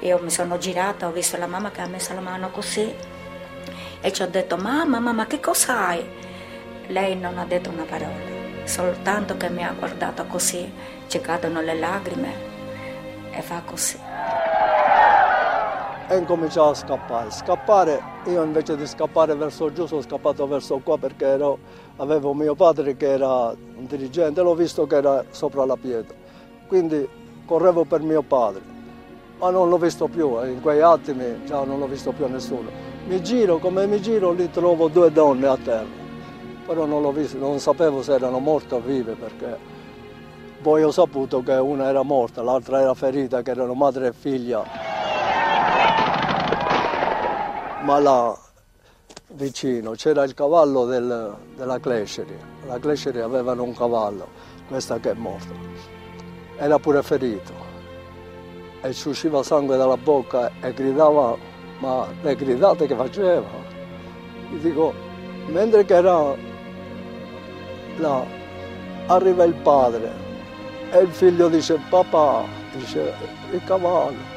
io 0.01 0.19
mi 0.23 0.31
sono 0.31 0.59
girata, 0.59 1.07
ho 1.07 1.13
visto 1.13 1.37
la 1.37 1.47
mamma 1.47 1.71
che 1.71 1.83
ha 1.83 1.87
messo 1.87 2.15
la 2.15 2.21
mano 2.21 2.51
così 2.51 3.13
e 4.05 4.13
ci 4.13 4.21
ho 4.21 4.29
detto, 4.29 4.59
mamma, 4.59 5.01
mamma, 5.01 5.27
che 5.27 5.41
cos'hai? 5.41 6.05
Lei 6.89 7.17
non 7.17 7.39
ha 7.39 7.47
detto 7.47 7.71
una 7.71 7.85
parola, 7.85 8.13
soltanto 8.65 9.39
che 9.39 9.49
mi 9.49 9.65
ha 9.65 9.73
guardato 9.73 10.27
così, 10.27 10.71
ci 11.07 11.23
cadono 11.23 11.63
le 11.63 11.75
lacrime 11.75 12.35
e 13.31 13.41
fa 13.41 13.63
così. 13.65 13.99
E 16.07 16.19
incominciavo 16.19 16.69
a 16.69 16.75
scappare. 16.75 17.31
Scappare, 17.31 18.03
io 18.27 18.43
invece 18.43 18.77
di 18.77 18.87
scappare 18.87 19.35
verso 19.35 19.73
giù 19.73 19.87
sono 19.87 20.03
scappato 20.03 20.47
verso 20.47 20.79
qua 20.85 20.99
perché 20.99 21.25
ero, 21.25 21.59
avevo 21.97 22.35
mio 22.35 22.55
padre 22.55 22.95
che 22.95 23.09
era 23.11 23.49
un 23.49 23.87
dirigente, 23.87 24.43
l'ho 24.43 24.55
visto 24.55 24.87
che 24.87 24.97
era 24.97 25.25
sopra 25.31 25.65
la 25.65 25.77
pietra. 25.77 26.15
Quindi 26.67 27.09
correvo 27.47 27.85
per 27.85 28.03
mio 28.03 28.21
padre, 28.21 28.61
ma 29.39 29.49
non 29.49 29.71
l'ho 29.71 29.79
visto 29.79 30.07
più, 30.07 30.45
in 30.45 30.61
quei 30.61 30.83
attimi 30.83 31.43
già 31.47 31.65
non 31.65 31.79
l'ho 31.79 31.87
visto 31.87 32.13
più 32.13 32.27
nessuno. 32.29 32.69
Mi 33.07 33.23
giro, 33.23 33.57
come 33.57 33.87
mi 33.87 34.01
giro, 34.03 34.33
lì 34.33 34.51
trovo 34.51 34.89
due 34.89 35.11
donne 35.11 35.47
a 35.47 35.57
terra, 35.57 35.87
però 36.67 36.85
non 36.85 37.01
l'ho 37.01 37.13
visto, 37.13 37.39
non 37.39 37.59
sapevo 37.61 38.03
se 38.03 38.13
erano 38.13 38.41
morte 38.41 38.75
o 38.75 38.81
vive 38.81 39.15
perché 39.15 39.57
poi 40.61 40.83
ho 40.83 40.91
saputo 40.91 41.43
che 41.43 41.53
una 41.53 41.89
era 41.89 42.03
morta, 42.03 42.43
l'altra 42.43 42.81
era 42.81 42.93
ferita, 42.93 43.41
che 43.41 43.53
erano 43.53 43.73
madre 43.73 44.09
e 44.09 44.13
figlia. 44.13 44.94
Ma 47.85 47.99
là 47.99 48.35
vicino 49.33 49.91
c'era 49.91 50.25
il 50.25 50.33
cavallo 50.33 50.87
del, 50.87 51.37
della 51.55 51.79
Clesceri, 51.79 52.35
la 52.67 52.79
Clesceri 52.79 53.21
avevano 53.21 53.63
un 53.63 53.75
cavallo, 53.75 54.27
questa 54.69 54.99
che 54.99 55.11
è 55.11 55.15
morta, 55.15 55.53
era 56.57 56.79
pure 56.79 57.03
ferito. 57.03 57.53
E 58.81 58.95
ci 58.95 59.09
usciva 59.09 59.43
sangue 59.43 59.77
dalla 59.77 59.99
bocca 59.99 60.51
e 60.63 60.73
gridava, 60.73 61.37
ma 61.81 62.07
le 62.23 62.35
gridate 62.35 62.87
che 62.87 62.95
faceva? 62.95 63.49
Gli 64.49 64.57
dico, 64.57 64.95
mentre 65.49 65.85
che 65.85 65.95
era 65.95 66.35
là, 67.99 68.25
arriva 69.09 69.45
il 69.45 69.55
padre 69.57 70.11
e 70.91 70.99
il 71.01 71.11
figlio 71.11 71.49
dice, 71.49 71.79
papà, 71.91 72.45
dice, 72.73 73.13
il 73.51 73.63
cavallo, 73.65 74.34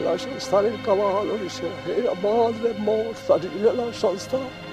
lascia 0.00 0.28
stare 0.36 0.68
il 0.68 0.80
cavallo, 0.80 1.36
dice, 1.36 1.64
e 1.86 2.02
la 2.02 2.14
madre 2.20 2.74
è 2.74 2.78
morta, 2.78 3.38
dice, 3.38 3.74
lascia 3.74 4.16
stare. 4.16 4.64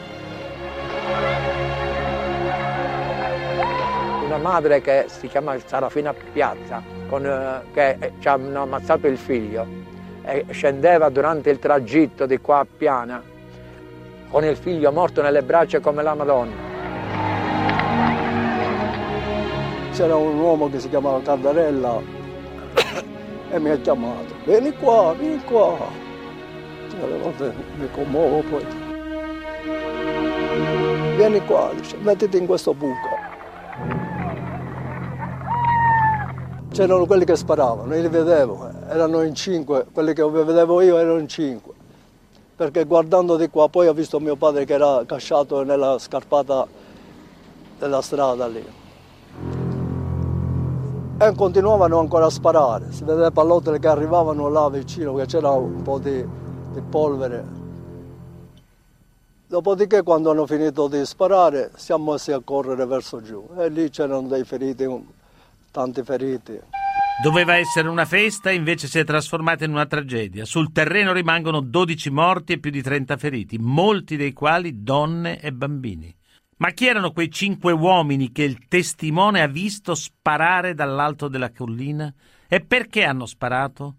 Una 4.25 4.37
madre 4.37 4.81
che 4.81 5.05
si 5.07 5.27
chiama 5.27 5.55
Sarafina 5.65 6.13
Piazza, 6.13 6.81
con, 7.07 7.25
eh, 7.25 7.61
che 7.73 7.97
eh, 7.99 8.13
ci 8.19 8.27
hanno 8.27 8.61
ammazzato 8.61 9.07
il 9.07 9.17
figlio 9.17 9.65
e 10.23 10.45
scendeva 10.49 11.09
durante 11.09 11.49
il 11.49 11.59
tragitto 11.59 12.25
di 12.25 12.39
qua 12.39 12.59
a 12.59 12.65
Piana 12.77 13.21
con 14.29 14.43
il 14.43 14.55
figlio 14.55 14.91
morto 14.91 15.21
nelle 15.21 15.43
braccia 15.43 15.79
come 15.79 16.01
la 16.01 16.15
Madonna. 16.15 16.71
C'era 19.93 20.15
un 20.15 20.39
uomo 20.39 20.71
che 20.71 20.79
si 20.79 20.89
chiamava 20.89 21.21
Cardarella 21.21 22.22
e 23.53 23.59
mi 23.59 23.69
ha 23.69 23.77
chiamato, 23.77 24.33
vieni 24.45 24.73
qua, 24.73 25.13
vieni 25.13 25.39
qua. 25.43 25.77
E 26.89 27.03
alle 27.03 27.19
volte 27.19 27.53
mi 27.77 27.87
commuovo 27.91 28.41
poi. 28.49 28.65
Vieni 31.15 31.39
qua, 31.45 31.69
dice, 31.75 31.95
mettiti 31.97 32.37
in 32.37 32.47
questo 32.47 32.73
buco. 32.73 33.09
C'erano 36.71 37.05
quelli 37.05 37.25
che 37.25 37.35
sparavano, 37.35 37.93
io 37.93 38.01
li 38.01 38.07
vedevo, 38.07 38.71
erano 38.89 39.21
in 39.21 39.35
cinque, 39.35 39.85
quelli 39.93 40.13
che 40.15 40.27
vedevo 40.27 40.81
io 40.81 40.97
erano 40.97 41.19
in 41.19 41.27
cinque. 41.27 41.73
Perché 42.55 42.85
guardando 42.85 43.37
di 43.37 43.49
qua 43.49 43.69
poi 43.69 43.85
ho 43.85 43.93
visto 43.93 44.19
mio 44.19 44.35
padre 44.35 44.65
che 44.65 44.73
era 44.73 45.03
casciato 45.05 45.61
nella 45.61 45.99
scarpata 45.99 46.65
della 47.77 48.01
strada 48.01 48.47
lì. 48.47 48.65
E 51.25 51.33
continuavano 51.35 51.99
ancora 51.99 52.25
a 52.25 52.29
sparare, 52.29 52.91
si 52.91 53.05
vedeva 53.05 53.31
pallottole 53.31 53.79
che 53.79 53.87
arrivavano 53.87 54.49
là 54.49 54.69
vicino, 54.69 55.13
che 55.13 55.25
c'era 55.25 55.51
un 55.51 55.81
po' 55.81 55.97
di, 55.97 56.21
di 56.73 56.81
polvere. 56.81 57.45
Dopodiché 59.47 60.03
quando 60.03 60.31
hanno 60.31 60.45
finito 60.45 60.89
di 60.89 61.05
sparare 61.05 61.71
siamo 61.75 62.11
messi 62.11 62.33
a 62.33 62.41
correre 62.43 62.85
verso 62.85 63.21
giù 63.21 63.47
e 63.57 63.69
lì 63.69 63.89
c'erano 63.89 64.27
dei 64.27 64.43
feriti, 64.43 64.85
tanti 65.71 66.03
feriti. 66.03 66.59
Doveva 67.23 67.55
essere 67.55 67.87
una 67.87 68.03
festa, 68.03 68.51
invece 68.51 68.87
si 68.87 68.99
è 68.99 69.05
trasformata 69.05 69.63
in 69.63 69.71
una 69.71 69.85
tragedia. 69.85 70.43
Sul 70.43 70.73
terreno 70.73 71.13
rimangono 71.13 71.61
12 71.61 72.09
morti 72.09 72.51
e 72.51 72.59
più 72.59 72.69
di 72.69 72.81
30 72.81 73.15
feriti, 73.15 73.57
molti 73.57 74.17
dei 74.17 74.33
quali 74.33 74.83
donne 74.83 75.39
e 75.39 75.53
bambini. 75.53 76.13
Ma 76.57 76.71
chi 76.71 76.87
erano 76.87 77.11
quei 77.11 77.31
cinque 77.31 77.71
uomini 77.71 78.31
che 78.31 78.43
il 78.43 78.67
testimone 78.67 79.41
ha 79.41 79.47
visto 79.47 79.95
sparare 79.95 80.73
dall'alto 80.73 81.27
della 81.27 81.51
collina? 81.51 82.13
E 82.47 82.61
perché 82.61 83.03
hanno 83.03 83.25
sparato? 83.25 83.95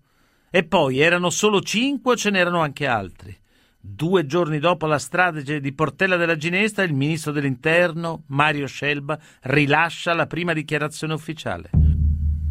E 0.51 0.65
poi 0.65 1.01
erano 1.01 1.31
solo 1.31 1.61
cinque 1.61 2.13
o 2.13 2.17
ce 2.17 2.31
n'erano 2.31 2.61
anche 2.61 2.87
altri? 2.87 3.37
Due 3.81 4.25
giorni 4.25 4.59
dopo 4.61 4.87
la 4.87 4.99
strage 4.99 5.61
di 5.61 5.73
Portella 5.75 6.17
della 6.17 6.37
Ginestra, 6.37 6.85
il 6.85 6.95
ministro 6.95 7.33
dell'Interno, 7.33 8.23
Mario 8.29 8.67
Scelba, 8.67 9.19
rilascia 9.43 10.15
la 10.15 10.27
prima 10.27 10.53
dichiarazione 10.55 11.13
ufficiale. 11.13 11.71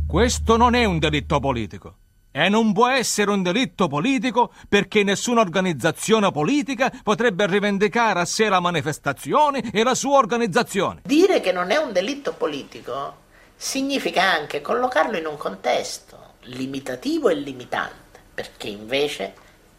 Questo 0.05 0.57
non 0.57 0.75
è 0.75 0.85
un 0.85 0.99
delitto 0.99 1.39
politico. 1.39 1.97
E 2.35 2.49
non 2.49 2.73
può 2.73 2.87
essere 2.87 3.29
un 3.29 3.43
delitto 3.43 3.87
politico 3.87 4.51
perché 4.67 5.03
nessuna 5.03 5.41
organizzazione 5.41 6.31
politica 6.31 6.91
potrebbe 7.03 7.45
rivendicare 7.45 8.21
a 8.21 8.25
sé 8.25 8.49
la 8.49 8.59
manifestazione 8.59 9.69
e 9.71 9.83
la 9.83 9.93
sua 9.93 10.17
organizzazione. 10.17 11.01
Dire 11.03 11.41
che 11.41 11.51
non 11.51 11.69
è 11.69 11.77
un 11.77 11.91
delitto 11.91 12.33
politico 12.33 13.21
significa 13.55 14.23
anche 14.23 14.61
collocarlo 14.61 15.15
in 15.15 15.27
un 15.27 15.37
contesto 15.37 16.33
limitativo 16.45 17.29
e 17.29 17.35
limitante, 17.35 18.19
perché 18.33 18.67
invece 18.67 19.33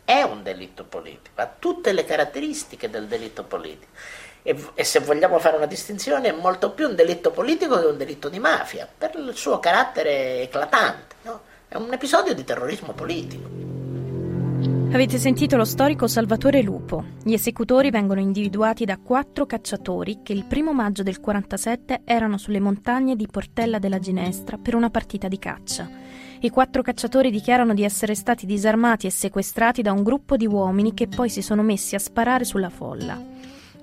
è 0.04 0.22
un 0.22 0.44
delitto 0.44 0.84
politico, 0.84 1.40
ha 1.40 1.52
tutte 1.58 1.92
le 1.92 2.04
caratteristiche 2.04 2.88
del 2.88 3.08
delitto 3.08 3.42
politico. 3.42 3.90
E, 4.42 4.56
e, 4.74 4.84
se 4.84 5.00
vogliamo 5.00 5.40
fare 5.40 5.56
una 5.56 5.66
distinzione, 5.66 6.28
è 6.28 6.32
molto 6.32 6.70
più 6.70 6.86
un 6.86 6.94
delitto 6.94 7.32
politico 7.32 7.80
che 7.80 7.86
un 7.86 7.96
delitto 7.96 8.28
di 8.28 8.38
mafia, 8.38 8.86
per 8.96 9.12
il 9.16 9.34
suo 9.34 9.58
carattere 9.58 10.42
eclatante. 10.42 11.14
No? 11.22 11.40
È 11.74 11.76
un 11.76 11.92
episodio 11.92 12.36
di 12.36 12.44
terrorismo 12.44 12.92
politico. 12.92 13.50
Avete 14.92 15.18
sentito 15.18 15.56
lo 15.56 15.64
storico 15.64 16.06
Salvatore 16.06 16.62
Lupo. 16.62 17.04
Gli 17.24 17.32
esecutori 17.32 17.90
vengono 17.90 18.20
individuati 18.20 18.84
da 18.84 18.96
quattro 18.96 19.44
cacciatori 19.44 20.20
che 20.22 20.32
il 20.32 20.44
primo 20.44 20.72
maggio 20.72 21.02
del 21.02 21.18
47 21.18 22.02
erano 22.04 22.38
sulle 22.38 22.60
montagne 22.60 23.16
di 23.16 23.26
Portella 23.26 23.80
della 23.80 23.98
Ginestra 23.98 24.56
per 24.56 24.76
una 24.76 24.88
partita 24.88 25.26
di 25.26 25.36
caccia. 25.40 25.90
I 26.38 26.48
quattro 26.48 26.80
cacciatori 26.82 27.32
dichiarano 27.32 27.74
di 27.74 27.82
essere 27.82 28.14
stati 28.14 28.46
disarmati 28.46 29.08
e 29.08 29.10
sequestrati 29.10 29.82
da 29.82 29.90
un 29.90 30.04
gruppo 30.04 30.36
di 30.36 30.46
uomini 30.46 30.94
che 30.94 31.08
poi 31.08 31.28
si 31.28 31.42
sono 31.42 31.62
messi 31.62 31.96
a 31.96 31.98
sparare 31.98 32.44
sulla 32.44 32.70
folla. 32.70 33.20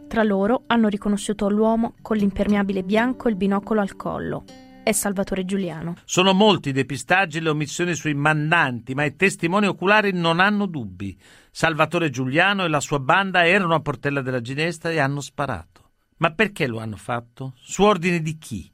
Tra 0.08 0.24
loro 0.24 0.64
hanno 0.68 0.88
riconosciuto 0.88 1.50
l'uomo 1.50 1.96
con 2.02 2.16
l'impermeabile 2.16 2.84
bianco 2.84 3.28
e 3.28 3.32
il 3.32 3.36
binocolo 3.36 3.82
al 3.82 3.98
collo 3.98 4.46
è 4.84 4.92
Salvatore 4.92 5.46
Giuliano. 5.46 5.96
Sono 6.06 6.34
molti 6.34 6.70
i 6.70 6.74
depistaggi 6.74 7.38
e 7.38 7.42
le 7.42 7.50
omissioni 7.50 7.94
sui 7.94 8.14
mandanti, 8.14 8.94
ma 8.94 9.04
i 9.04 9.16
testimoni 9.16 9.68
oculari 9.68 10.12
non 10.12 10.40
hanno 10.40 10.66
dubbi. 10.66 11.18
Salvatore 11.52 12.10
Giuliano 12.10 12.66
e 12.66 12.70
la 12.70 12.80
sua 12.80 13.00
banda 13.00 13.46
erano 13.46 13.76
a 13.76 13.82
Portella 13.82 14.22
della 14.22 14.42
Ginestra 14.42 14.92
e 14.92 15.00
hanno 15.00 15.22
sparato. 15.22 15.90
Ma 16.18 16.32
perché 16.32 16.68
lo 16.68 16.80
hanno 16.80 16.98
fatto? 16.98 17.54
Su 17.58 17.84
ordine 17.84 18.22
di 18.22 18.38
chi? 18.38 18.72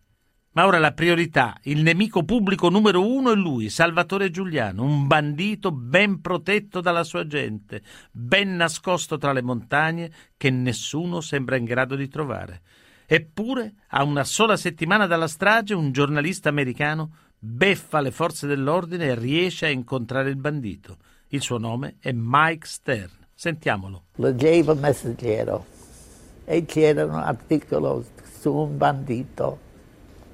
Ma 0.57 0.65
ora 0.65 0.79
la 0.79 0.91
priorità, 0.91 1.55
il 1.63 1.83
nemico 1.83 2.23
pubblico 2.23 2.69
numero 2.69 3.07
uno 3.07 3.31
è 3.31 3.35
lui, 3.35 3.69
Salvatore 3.69 4.31
Giuliano, 4.31 4.83
un 4.83 5.05
bandito 5.05 5.71
ben 5.71 6.19
protetto 6.19 6.81
dalla 6.81 7.03
sua 7.03 7.27
gente, 7.27 7.83
ben 8.11 8.55
nascosto 8.55 9.19
tra 9.19 9.33
le 9.33 9.43
montagne 9.43 10.11
che 10.35 10.49
nessuno 10.49 11.21
sembra 11.21 11.57
in 11.57 11.63
grado 11.63 11.95
di 11.95 12.07
trovare. 12.07 12.61
Eppure, 13.09 13.73
a 13.91 14.03
una 14.03 14.25
sola 14.25 14.57
settimana 14.57 15.07
dalla 15.07 15.29
strage, 15.29 15.73
un 15.73 15.93
giornalista 15.93 16.49
americano 16.49 17.11
beffa 17.39 18.01
le 18.01 18.11
forze 18.11 18.47
dell'ordine 18.47 19.05
e 19.05 19.15
riesce 19.15 19.67
a 19.67 19.69
incontrare 19.69 20.29
il 20.29 20.35
bandito. 20.35 20.97
Il 21.29 21.41
suo 21.41 21.57
nome 21.57 21.95
è 22.01 22.11
Mike 22.13 22.67
Stern. 22.67 23.11
Sentiamolo. 23.33 24.03
Leggevo 24.15 24.73
il 24.73 24.79
messaggero 24.79 25.65
e 26.43 26.65
c'era 26.65 27.05
un 27.05 27.13
articolo 27.13 28.03
su 28.41 28.53
un 28.53 28.77
bandito. 28.77 29.59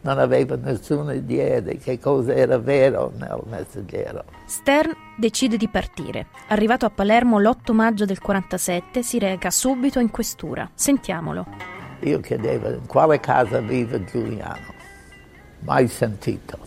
Non 0.02 0.18
avevo 0.18 0.56
nessuna 0.56 1.14
idea 1.14 1.60
di 1.60 1.78
che 1.78 2.00
cosa 2.00 2.34
era 2.34 2.58
vero 2.58 3.14
nel 3.18 3.40
messaggero. 3.46 4.26
Stern 4.48 4.94
decide 5.16 5.58
di 5.58 5.70
partire. 5.70 6.28
Arrivato 6.48 6.88
a 6.88 6.90
Palermo 6.90 7.40
l'8 7.40 7.72
maggio 7.72 8.06
del 8.06 8.20
47, 8.20 9.04
si 9.04 9.20
reca 9.20 9.52
subito 9.52 10.00
in 10.00 10.10
questura. 10.10 10.68
Sentiamolo. 10.74 11.73
Io 12.04 12.20
chiedevo 12.20 12.70
in 12.70 12.86
quale 12.86 13.20
casa 13.20 13.60
vive 13.60 14.04
Giuliano. 14.04 14.74
Mai 15.60 15.88
sentito. 15.88 16.58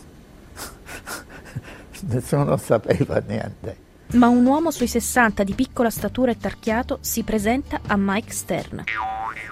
Nessuno 2.09 2.57
sapeva 2.57 3.21
niente. 3.25 3.85
Ma 4.13 4.27
un 4.27 4.45
uomo 4.45 4.71
sui 4.71 4.87
60 4.87 5.43
di 5.43 5.53
piccola 5.53 5.89
statura 5.89 6.31
e 6.31 6.37
tarchiato 6.37 6.97
si 7.01 7.23
presenta 7.23 7.81
a 7.85 7.95
Mike 7.97 8.31
Stern. 8.31 8.83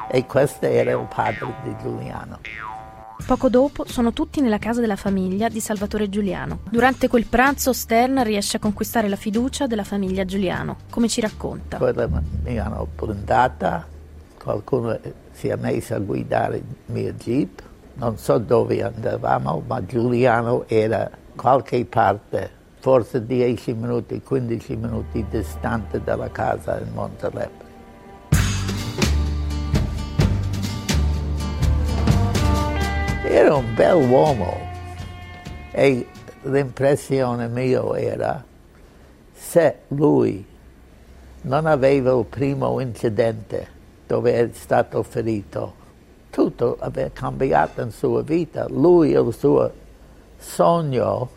E 0.09 0.25
questo 0.25 0.65
era 0.65 0.91
il 0.91 1.07
padre 1.13 1.53
di 1.63 1.75
Giuliano. 1.81 2.39
Poco 3.25 3.49
dopo 3.49 3.85
sono 3.87 4.11
tutti 4.11 4.41
nella 4.41 4.59
casa 4.59 4.81
della 4.81 4.95
famiglia 4.95 5.49
di 5.49 5.59
Salvatore 5.59 6.09
Giuliano. 6.09 6.59
Durante 6.69 7.07
quel 7.07 7.25
pranzo 7.25 7.73
Stern 7.73 8.23
riesce 8.23 8.57
a 8.57 8.59
conquistare 8.59 9.07
la 9.07 9.15
fiducia 9.15 9.67
della 9.67 9.83
famiglia 9.83 10.25
Giuliano, 10.25 10.77
come 10.89 11.07
ci 11.07 11.21
racconta. 11.21 11.77
Poi 11.77 11.93
mi 12.43 12.57
hanno 12.57 12.87
blindata, 12.95 13.85
qualcuno 14.37 14.97
si 15.35 15.49
è 15.49 15.55
messo 15.57 15.95
a 15.95 15.99
guidare 15.99 16.57
il 16.57 16.63
mio 16.85 17.11
jeep, 17.11 17.61
non 17.95 18.17
so 18.17 18.37
dove 18.37 18.81
andavamo, 18.81 19.63
ma 19.67 19.85
Giuliano 19.85 20.63
era 20.67 21.09
qualche 21.35 21.83
parte, 21.85 22.49
forse 22.79 23.25
10 23.25 23.73
minuti, 23.73 24.21
15 24.21 24.75
minuti 24.77 25.25
distante 25.29 26.01
dalla 26.01 26.31
casa 26.31 26.79
in 26.79 26.93
Montelepre. 26.93 27.63
Era 33.23 33.55
un 33.55 33.73
bel 33.75 34.09
uomo 34.09 34.57
e 35.71 36.07
l'impressione 36.43 37.49
mia 37.49 37.83
era 37.97 38.43
se 39.33 39.79
lui 39.89 40.45
non 41.41 41.65
aveva 41.65 42.17
il 42.17 42.25
primo 42.25 42.79
incidente 42.79 43.74
dove 44.07 44.33
è 44.33 44.49
stato 44.53 45.03
ferito. 45.03 45.83
Tutto 46.29 46.77
aveva 46.79 47.09
cambiato 47.13 47.81
in 47.81 47.91
sua 47.91 48.21
vita. 48.21 48.67
Lui, 48.69 49.11
il 49.11 49.33
suo 49.33 49.71
sogno 50.37 51.29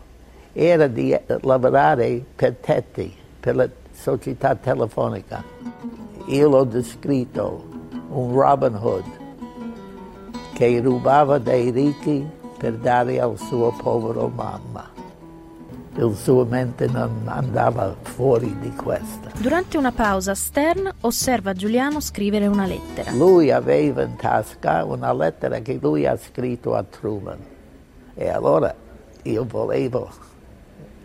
era 0.53 0.87
di 0.87 1.17
lavorare 1.41 2.23
per 2.35 2.55
Tetti, 2.55 3.15
per 3.39 3.55
la 3.55 3.69
società 3.91 4.55
telefonica. 4.55 5.43
Io 6.27 6.49
l'ho 6.49 6.63
descritto 6.63 7.65
un 8.09 8.33
Robin 8.33 8.75
Hood 8.75 9.03
che 10.53 10.79
rubava 10.81 11.37
dai 11.37 11.69
ricchi 11.71 12.27
per 12.57 12.73
dare 12.73 13.19
al 13.21 13.37
suo 13.37 13.71
povero 13.71 14.27
mamma 14.27 14.98
il 15.95 16.15
suo 16.15 16.45
mente 16.45 16.87
non 16.87 17.23
andava 17.25 17.95
fuori 18.01 18.55
di 18.59 18.71
questa. 18.71 19.31
Durante 19.37 19.77
una 19.77 19.91
pausa, 19.91 20.35
Stern 20.35 20.89
osserva 21.01 21.53
Giuliano 21.53 21.99
scrivere 21.99 22.47
una 22.47 22.65
lettera. 22.65 23.11
Lui 23.11 23.51
aveva 23.51 24.03
in 24.03 24.15
tasca 24.15 24.85
una 24.85 25.13
lettera 25.13 25.59
che 25.59 25.77
lui 25.81 26.05
ha 26.05 26.17
scritto 26.17 26.75
a 26.75 26.83
Truman 26.83 27.37
e 28.13 28.29
allora 28.29 28.73
io 29.23 29.45
volevo 29.45 30.09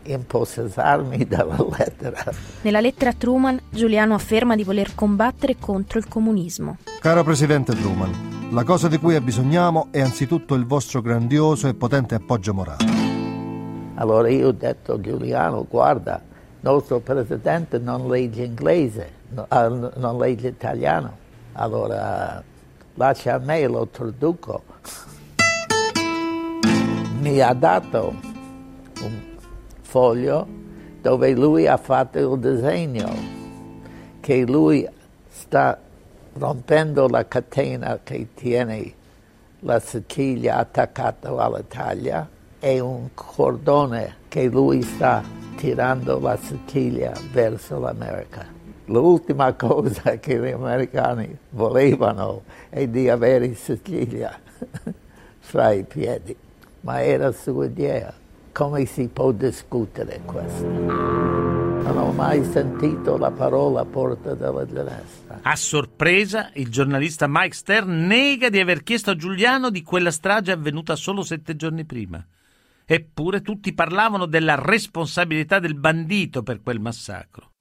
impossessarmi 0.02 1.24
della 1.26 1.56
lettera. 1.76 2.24
Nella 2.62 2.80
lettera 2.80 3.10
a 3.10 3.14
Truman, 3.14 3.60
Giuliano 3.70 4.14
afferma 4.14 4.54
di 4.54 4.64
voler 4.64 4.94
combattere 4.94 5.56
contro 5.58 5.98
il 5.98 6.08
comunismo. 6.08 6.78
Caro 7.00 7.22
Presidente 7.24 7.74
Truman, 7.74 8.50
la 8.50 8.64
cosa 8.64 8.88
di 8.88 8.98
cui 8.98 9.14
abbisogniamo 9.14 9.88
è 9.90 10.00
anzitutto 10.00 10.54
il 10.54 10.66
vostro 10.66 11.00
grandioso 11.00 11.68
e 11.68 11.74
potente 11.74 12.14
appoggio 12.14 12.54
morale. 12.54 12.93
Allora 13.96 14.28
io 14.28 14.48
ho 14.48 14.52
detto 14.52 14.94
a 14.94 15.00
Giuliano, 15.00 15.66
guarda, 15.68 16.20
il 16.24 16.58
nostro 16.60 16.98
presidente 16.98 17.78
non 17.78 18.08
legge 18.08 18.42
inglese, 18.42 19.08
non 19.50 20.18
legge 20.18 20.48
italiano, 20.48 21.16
allora 21.52 22.42
lascia 22.94 23.34
a 23.34 23.38
me, 23.38 23.66
lo 23.68 23.86
traduco. 23.86 24.62
Mi 27.20 27.40
ha 27.40 27.52
dato 27.52 28.14
un 29.00 29.20
foglio 29.80 30.46
dove 31.00 31.30
lui 31.32 31.68
ha 31.68 31.76
fatto 31.76 32.34
il 32.34 32.40
disegno, 32.40 33.08
che 34.18 34.44
lui 34.44 34.88
sta 35.28 35.78
rompendo 36.32 37.06
la 37.06 37.28
catena 37.28 38.00
che 38.02 38.28
tiene 38.34 38.92
la 39.60 39.78
Sicilia 39.78 40.56
attaccata 40.56 41.28
all'Italia 41.28 42.28
è 42.64 42.78
un 42.78 43.10
cordone 43.12 44.20
che 44.28 44.46
lui 44.46 44.80
sta 44.80 45.22
tirando 45.54 46.18
la 46.18 46.38
Sicilia 46.38 47.12
verso 47.30 47.78
l'America. 47.78 48.46
L'ultima 48.86 49.52
cosa 49.52 50.18
che 50.18 50.38
gli 50.38 50.50
americani 50.50 51.36
volevano 51.50 52.44
è 52.70 52.86
di 52.86 53.10
avere 53.10 53.52
Sicilia 53.54 54.40
fra 55.40 55.72
i 55.72 55.84
piedi, 55.84 56.34
ma 56.80 57.02
era 57.02 57.32
sua 57.32 57.66
idea. 57.66 58.14
Come 58.52 58.86
si 58.86 59.08
può 59.08 59.30
discutere 59.32 60.22
questo? 60.24 60.64
Non 60.64 61.98
ho 61.98 62.12
mai 62.12 62.42
sentito 62.44 63.18
la 63.18 63.30
parola 63.30 63.84
porta 63.84 64.32
della 64.32 64.64
ginestra. 64.64 65.40
A 65.42 65.54
sorpresa, 65.54 66.48
il 66.54 66.70
giornalista 66.70 67.26
Mike 67.28 67.54
Stern 67.54 68.06
nega 68.06 68.48
di 68.48 68.58
aver 68.58 68.82
chiesto 68.82 69.10
a 69.10 69.16
Giuliano 69.16 69.68
di 69.68 69.82
quella 69.82 70.10
strage 70.10 70.50
avvenuta 70.50 70.96
solo 70.96 71.22
sette 71.22 71.56
giorni 71.56 71.84
prima. 71.84 72.26
Eppure 72.86 73.40
tutti 73.40 73.72
parlavano 73.72 74.26
della 74.26 74.56
responsabilità 74.56 75.58
del 75.58 75.74
bandito 75.74 76.42
per 76.42 76.60
quel 76.62 76.80
massacro. 76.80 77.52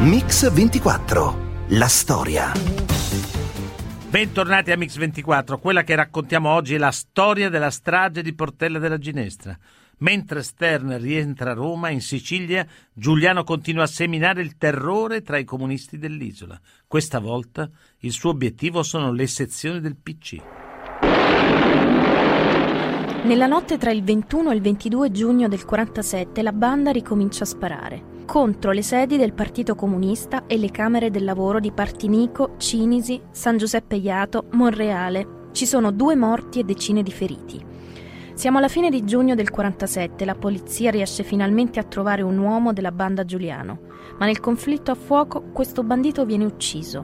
Mix 0.00 0.50
24. 0.50 1.44
La 1.70 1.88
storia. 1.88 2.52
Bentornati 4.08 4.72
a 4.72 4.76
Mix 4.78 4.96
24. 4.96 5.58
Quella 5.58 5.82
che 5.82 5.94
raccontiamo 5.94 6.48
oggi 6.48 6.76
è 6.76 6.78
la 6.78 6.92
storia 6.92 7.50
della 7.50 7.70
strage 7.70 8.22
di 8.22 8.34
Portella 8.34 8.78
della 8.78 8.96
Ginestra. 8.96 9.58
Mentre 9.98 10.42
Stern 10.42 10.98
rientra 10.98 11.52
a 11.52 11.54
Roma, 11.54 11.88
in 11.88 12.02
Sicilia, 12.02 12.66
Giuliano 12.92 13.44
continua 13.44 13.84
a 13.84 13.88
seminare 13.88 14.42
il 14.42 14.56
terrore 14.56 15.22
tra 15.22 15.38
i 15.38 15.44
comunisti 15.44 15.98
dell'isola. 15.98 16.60
Questa 16.86 17.18
volta 17.18 17.70
il 18.00 18.12
suo 18.12 18.30
obiettivo 18.30 18.82
sono 18.82 19.10
le 19.12 19.26
sezioni 19.26 19.80
del 19.80 19.96
PC. 19.96 20.36
Nella 23.24 23.46
notte 23.46 23.78
tra 23.78 23.90
il 23.90 24.04
21 24.04 24.50
e 24.50 24.54
il 24.54 24.60
22 24.60 25.10
giugno 25.10 25.48
del 25.48 25.64
47 25.64 26.42
la 26.42 26.52
banda 26.52 26.90
ricomincia 26.92 27.42
a 27.44 27.46
sparare 27.46 28.14
contro 28.26 28.72
le 28.72 28.82
sedi 28.82 29.16
del 29.16 29.32
Partito 29.32 29.74
Comunista 29.74 30.46
e 30.46 30.58
le 30.58 30.70
Camere 30.70 31.10
del 31.10 31.24
Lavoro 31.24 31.60
di 31.60 31.70
Partinico, 31.70 32.56
Cinisi, 32.58 33.20
San 33.30 33.56
Giuseppe 33.56 33.96
Iato, 33.96 34.48
Monreale. 34.50 35.48
Ci 35.52 35.64
sono 35.64 35.90
due 35.90 36.16
morti 36.16 36.58
e 36.58 36.64
decine 36.64 37.02
di 37.02 37.12
feriti. 37.12 37.64
Siamo 38.36 38.58
alla 38.58 38.68
fine 38.68 38.90
di 38.90 39.02
giugno 39.02 39.34
del 39.34 39.48
47, 39.48 40.26
la 40.26 40.34
polizia 40.34 40.90
riesce 40.90 41.22
finalmente 41.22 41.80
a 41.80 41.84
trovare 41.84 42.20
un 42.20 42.36
uomo 42.36 42.74
della 42.74 42.92
banda 42.92 43.24
Giuliano, 43.24 43.78
ma 44.18 44.26
nel 44.26 44.40
conflitto 44.40 44.90
a 44.90 44.94
fuoco 44.94 45.44
questo 45.54 45.82
bandito 45.82 46.26
viene 46.26 46.44
ucciso. 46.44 47.02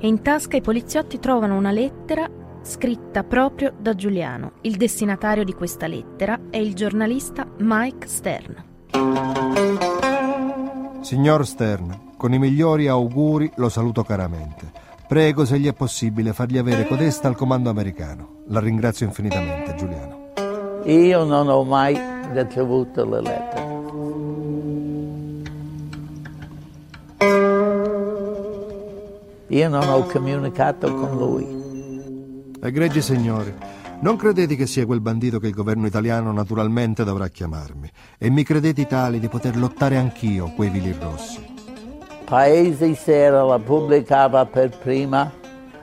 E 0.00 0.06
in 0.06 0.22
tasca 0.22 0.56
i 0.56 0.62
poliziotti 0.62 1.18
trovano 1.18 1.58
una 1.58 1.72
lettera 1.72 2.26
scritta 2.62 3.22
proprio 3.22 3.74
da 3.78 3.94
Giuliano. 3.94 4.52
Il 4.62 4.76
destinatario 4.76 5.44
di 5.44 5.52
questa 5.52 5.86
lettera 5.86 6.40
è 6.48 6.56
il 6.56 6.72
giornalista 6.72 7.46
Mike 7.58 8.06
Stern. 8.06 8.64
Signor 11.02 11.46
Stern, 11.46 12.14
con 12.16 12.32
i 12.32 12.38
migliori 12.38 12.88
auguri 12.88 13.52
lo 13.56 13.68
saluto 13.68 14.02
caramente. 14.04 14.72
Prego, 15.06 15.44
se 15.44 15.58
gli 15.58 15.68
è 15.68 15.74
possibile, 15.74 16.32
fargli 16.32 16.56
avere 16.56 16.86
codesta 16.86 17.28
al 17.28 17.36
comando 17.36 17.68
americano. 17.68 18.44
La 18.48 18.60
ringrazio 18.60 19.04
infinitamente, 19.04 19.74
Giuliano. 19.74 20.25
Io 20.86 21.24
non 21.24 21.48
ho 21.48 21.64
mai 21.64 22.00
ricevuto 22.32 23.04
le 23.04 23.20
lettere. 23.20 23.74
Io 29.48 29.68
non 29.68 29.88
ho 29.88 30.04
comunicato 30.04 30.94
con 30.94 31.16
lui. 31.16 32.52
Egregi 32.60 33.02
signori, 33.02 33.52
non 33.98 34.14
credete 34.14 34.54
che 34.54 34.66
sia 34.66 34.86
quel 34.86 35.00
bandito 35.00 35.40
che 35.40 35.48
il 35.48 35.54
governo 35.54 35.86
italiano 35.86 36.30
naturalmente 36.30 37.02
dovrà 37.02 37.26
chiamarmi 37.26 37.90
e 38.16 38.30
mi 38.30 38.44
credete 38.44 38.86
tali 38.86 39.18
di 39.18 39.26
poter 39.26 39.56
lottare 39.56 39.96
anch'io 39.96 40.52
quei 40.54 40.70
vili 40.70 40.94
rossi. 41.00 41.44
Paesi 42.24 42.94
Sera 42.94 43.42
la 43.42 43.58
pubblicava 43.58 44.46
per 44.46 44.78
prima, 44.78 45.32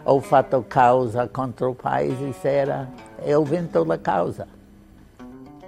ho 0.03 0.19
fatto 0.21 0.63
causa 0.65 1.27
contro 1.27 1.73
Paesi 1.73 2.33
Sera 2.39 2.89
e 3.21 3.33
ho 3.33 3.43
vinto 3.43 3.83
la 3.83 3.99
causa. 3.99 4.61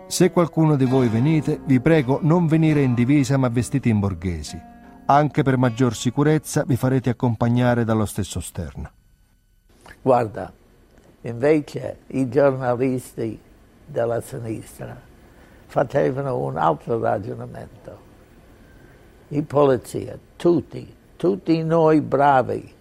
Se 0.07 0.31
qualcuno 0.31 0.75
di 0.75 0.85
voi 0.85 1.07
venite, 1.07 1.59
vi 1.65 1.79
prego 1.79 2.19
non 2.21 2.47
venire 2.47 2.81
in 2.81 2.93
divisa 2.93 3.37
ma 3.37 3.49
vestiti 3.49 3.89
in 3.89 3.99
borghesi. 3.99 4.59
Anche 5.07 5.43
per 5.43 5.57
maggior 5.57 5.95
sicurezza 5.95 6.63
vi 6.65 6.75
farete 6.75 7.09
accompagnare 7.09 7.83
dallo 7.83 8.05
stesso 8.05 8.39
Stern. 8.39 8.89
Guarda, 10.01 10.51
Invece 11.25 11.97
i 12.07 12.29
giornalisti 12.29 13.39
della 13.83 14.21
sinistra 14.21 14.95
facevano 15.65 16.37
un 16.37 16.55
altro 16.55 16.99
ragionamento. 16.99 17.97
I 19.29 19.41
polizia, 19.41 20.17
tutti, 20.35 20.95
tutti 21.15 21.63
noi 21.63 22.01
bravi, 22.01 22.71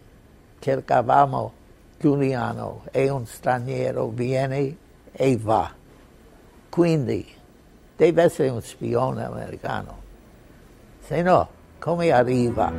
cercavamo 0.59 1.53
Giuliano, 1.99 2.83
è 2.91 3.09
un 3.09 3.25
straniero, 3.25 4.09
viene 4.09 4.77
e 5.11 5.39
va. 5.39 5.73
Quindi 6.75 7.25
deve 7.95 8.25
essere 8.25 8.49
un 8.49 8.61
spione 8.61 9.25
americano. 9.25 9.97
Se 10.99 11.23
no, 11.23 11.49
come 11.79 12.11
arriva? 12.11 12.73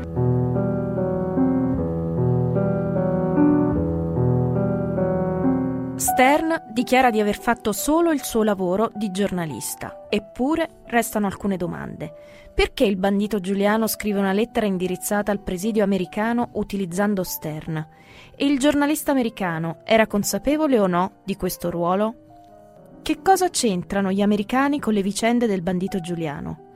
Stern 5.96 6.62
dichiara 6.74 7.10
di 7.10 7.22
aver 7.22 7.40
fatto 7.40 7.72
solo 7.72 8.12
il 8.12 8.22
suo 8.22 8.44
lavoro 8.44 8.92
di 8.94 9.12
giornalista, 9.12 10.08
eppure 10.10 10.82
restano 10.88 11.28
alcune 11.28 11.56
domande. 11.56 12.14
Perché 12.54 12.84
il 12.84 12.98
bandito 12.98 13.40
Giuliano 13.40 13.88
scrive 13.88 14.20
una 14.20 14.34
lettera 14.34 14.66
indirizzata 14.66 15.32
al 15.32 15.40
presidio 15.40 15.86
americano 15.86 16.50
utilizzando 16.56 17.24
Stern? 17.24 17.78
E 18.36 18.46
il 18.46 18.60
giornalista 18.60 19.12
americano 19.12 19.78
era 19.86 20.06
consapevole 20.06 20.80
o 20.80 20.88
no 20.88 21.20
di 21.24 21.38
questo 21.38 21.70
ruolo? 21.70 22.25
Che 23.06 23.22
cosa 23.22 23.50
c'entrano 23.50 24.12
gli 24.12 24.24
americani 24.24 24.80
con 24.80 24.92
le 24.92 25.04
vicende 25.04 25.46
del 25.46 25.62
bandito 25.62 26.00
Giuliano? 26.00 26.72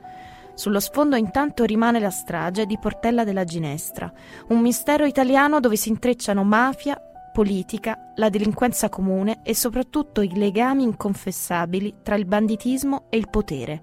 Sullo 0.54 0.78
sfondo 0.78 1.16
intanto 1.16 1.64
rimane 1.64 1.98
la 1.98 2.10
strage 2.10 2.66
di 2.66 2.78
Portella 2.78 3.24
della 3.24 3.42
Ginestra, 3.42 4.12
un 4.50 4.60
mistero 4.60 5.06
italiano 5.06 5.58
dove 5.58 5.74
si 5.74 5.88
intrecciano 5.88 6.44
mafia, 6.44 7.02
politica, 7.32 8.12
la 8.14 8.28
delinquenza 8.28 8.88
comune 8.88 9.40
e 9.42 9.56
soprattutto 9.56 10.20
i 10.20 10.30
legami 10.36 10.84
inconfessabili 10.84 11.96
tra 12.04 12.14
il 12.14 12.26
banditismo 12.26 13.06
e 13.10 13.16
il 13.16 13.28
potere. 13.28 13.82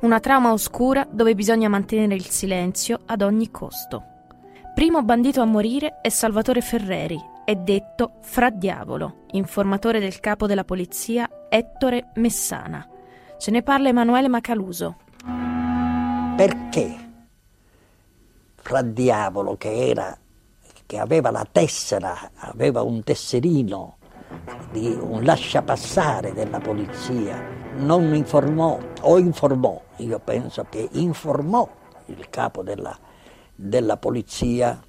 Una 0.00 0.20
trama 0.20 0.52
oscura 0.52 1.06
dove 1.10 1.34
bisogna 1.34 1.68
mantenere 1.68 2.14
il 2.14 2.30
silenzio 2.30 3.00
ad 3.04 3.20
ogni 3.20 3.50
costo. 3.50 4.04
Primo 4.74 5.02
bandito 5.02 5.42
a 5.42 5.44
morire 5.44 5.98
è 6.00 6.08
Salvatore 6.08 6.62
Ferreri, 6.62 7.36
è 7.48 7.56
detto 7.56 8.16
Fra 8.20 8.50
Diavolo, 8.50 9.24
informatore 9.30 10.00
del 10.00 10.20
capo 10.20 10.46
della 10.46 10.64
polizia 10.64 11.46
Ettore 11.48 12.10
Messana. 12.16 12.86
Ce 13.38 13.50
ne 13.50 13.62
parla 13.62 13.88
Emanuele 13.88 14.28
Macaluso. 14.28 14.96
Perché 16.36 16.94
Fra 18.54 18.82
Diavolo, 18.82 19.56
che 19.56 19.88
era 19.88 20.18
che 20.84 20.98
aveva 20.98 21.30
la 21.30 21.46
tessera, 21.50 22.32
aveva 22.34 22.82
un 22.82 23.02
tesserino 23.02 23.96
di 24.70 24.88
un 24.88 25.24
lasciapassare 25.24 26.34
della 26.34 26.58
polizia, 26.58 27.42
non 27.76 28.14
informò 28.14 28.78
o 29.00 29.18
informò, 29.18 29.80
io 29.96 30.18
penso 30.18 30.66
che 30.68 30.86
informò 30.92 31.66
il 32.06 32.28
capo 32.28 32.62
della, 32.62 32.94
della 33.54 33.96
polizia 33.96 34.82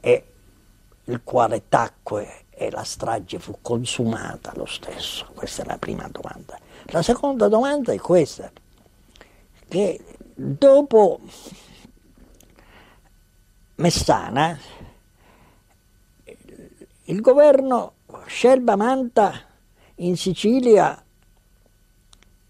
e 0.00 0.30
il 1.06 1.20
quale 1.22 1.68
tacque 1.68 2.44
e 2.50 2.70
la 2.70 2.84
strage 2.84 3.38
fu 3.38 3.58
consumata 3.60 4.52
lo 4.54 4.66
stesso. 4.66 5.26
Questa 5.34 5.62
è 5.62 5.66
la 5.66 5.78
prima 5.78 6.08
domanda. 6.08 6.58
La 6.86 7.02
seconda 7.02 7.48
domanda 7.48 7.92
è 7.92 7.98
questa, 7.98 8.50
che 9.68 10.00
dopo 10.34 11.20
Messana 13.76 14.58
il 17.04 17.20
governo 17.20 17.92
Scelba 18.26 18.74
manta 18.74 19.32
in 19.96 20.16
Sicilia 20.16 21.02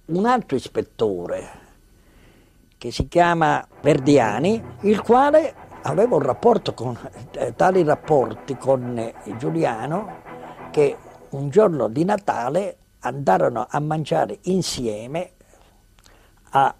un 0.07 0.25
altro 0.25 0.57
ispettore 0.57 1.65
che 2.79 2.91
si 2.93 3.09
chiama 3.09 3.67
Verdiani, 3.83 4.63
il 4.83 5.01
quale 5.01 5.66
aveva 5.87 6.17
un 6.17 6.23
rapporto 6.23 6.75
con, 6.75 6.99
eh, 7.33 7.55
tali 7.55 7.85
rapporti 7.85 8.57
con 8.57 8.99
eh, 8.99 9.15
Giuliano 9.37 10.23
che 10.71 10.97
un 11.31 11.49
giorno 11.49 11.89
di 11.89 12.05
Natale 12.05 12.77
andarono 13.01 13.67
a 13.69 13.79
mangiare 13.79 14.39
insieme 14.43 15.33
a, 16.51 16.75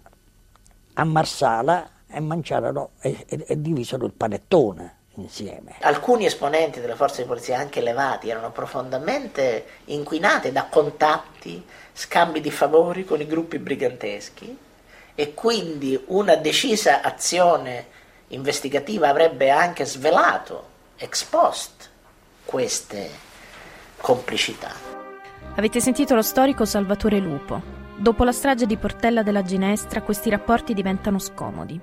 a 0.93 1.03
Marsala 1.05 1.89
e 2.09 2.19
mangiarono 2.19 2.91
e, 2.99 3.25
e, 3.27 3.45
e 3.47 3.61
divisero 3.61 4.05
il 4.05 4.13
panettone 4.13 4.95
insieme. 5.15 5.77
Alcuni 5.81 6.25
esponenti 6.25 6.79
delle 6.79 6.95
forze 6.95 7.21
di 7.21 7.27
polizia, 7.27 7.57
anche 7.57 7.79
elevati, 7.79 8.29
erano 8.29 8.51
profondamente 8.51 9.65
inquinati 9.85 10.51
da 10.51 10.65
contatti, 10.65 11.65
scambi 11.93 12.41
di 12.41 12.51
favori 12.51 13.05
con 13.05 13.21
i 13.21 13.25
gruppi 13.25 13.57
briganteschi 13.57 14.57
e 15.15 15.33
quindi 15.33 15.99
una 16.07 16.35
decisa 16.35 17.01
azione 17.01 17.95
investigativa 18.29 19.07
avrebbe 19.09 19.49
anche 19.49 19.85
svelato 19.85 20.75
ex 20.97 21.23
post 21.23 21.89
queste 22.43 23.09
complicità. 23.97 24.71
Avete 25.55 25.79
sentito 25.79 26.15
lo 26.15 26.21
storico 26.21 26.65
Salvatore 26.65 27.19
Lupo. 27.19 27.75
Dopo 27.95 28.23
la 28.23 28.31
strage 28.31 28.65
di 28.65 28.77
Portella 28.77 29.23
della 29.23 29.43
Ginestra 29.43 30.01
questi 30.01 30.29
rapporti 30.29 30.73
diventano 30.73 31.19
scomodi. 31.19 31.79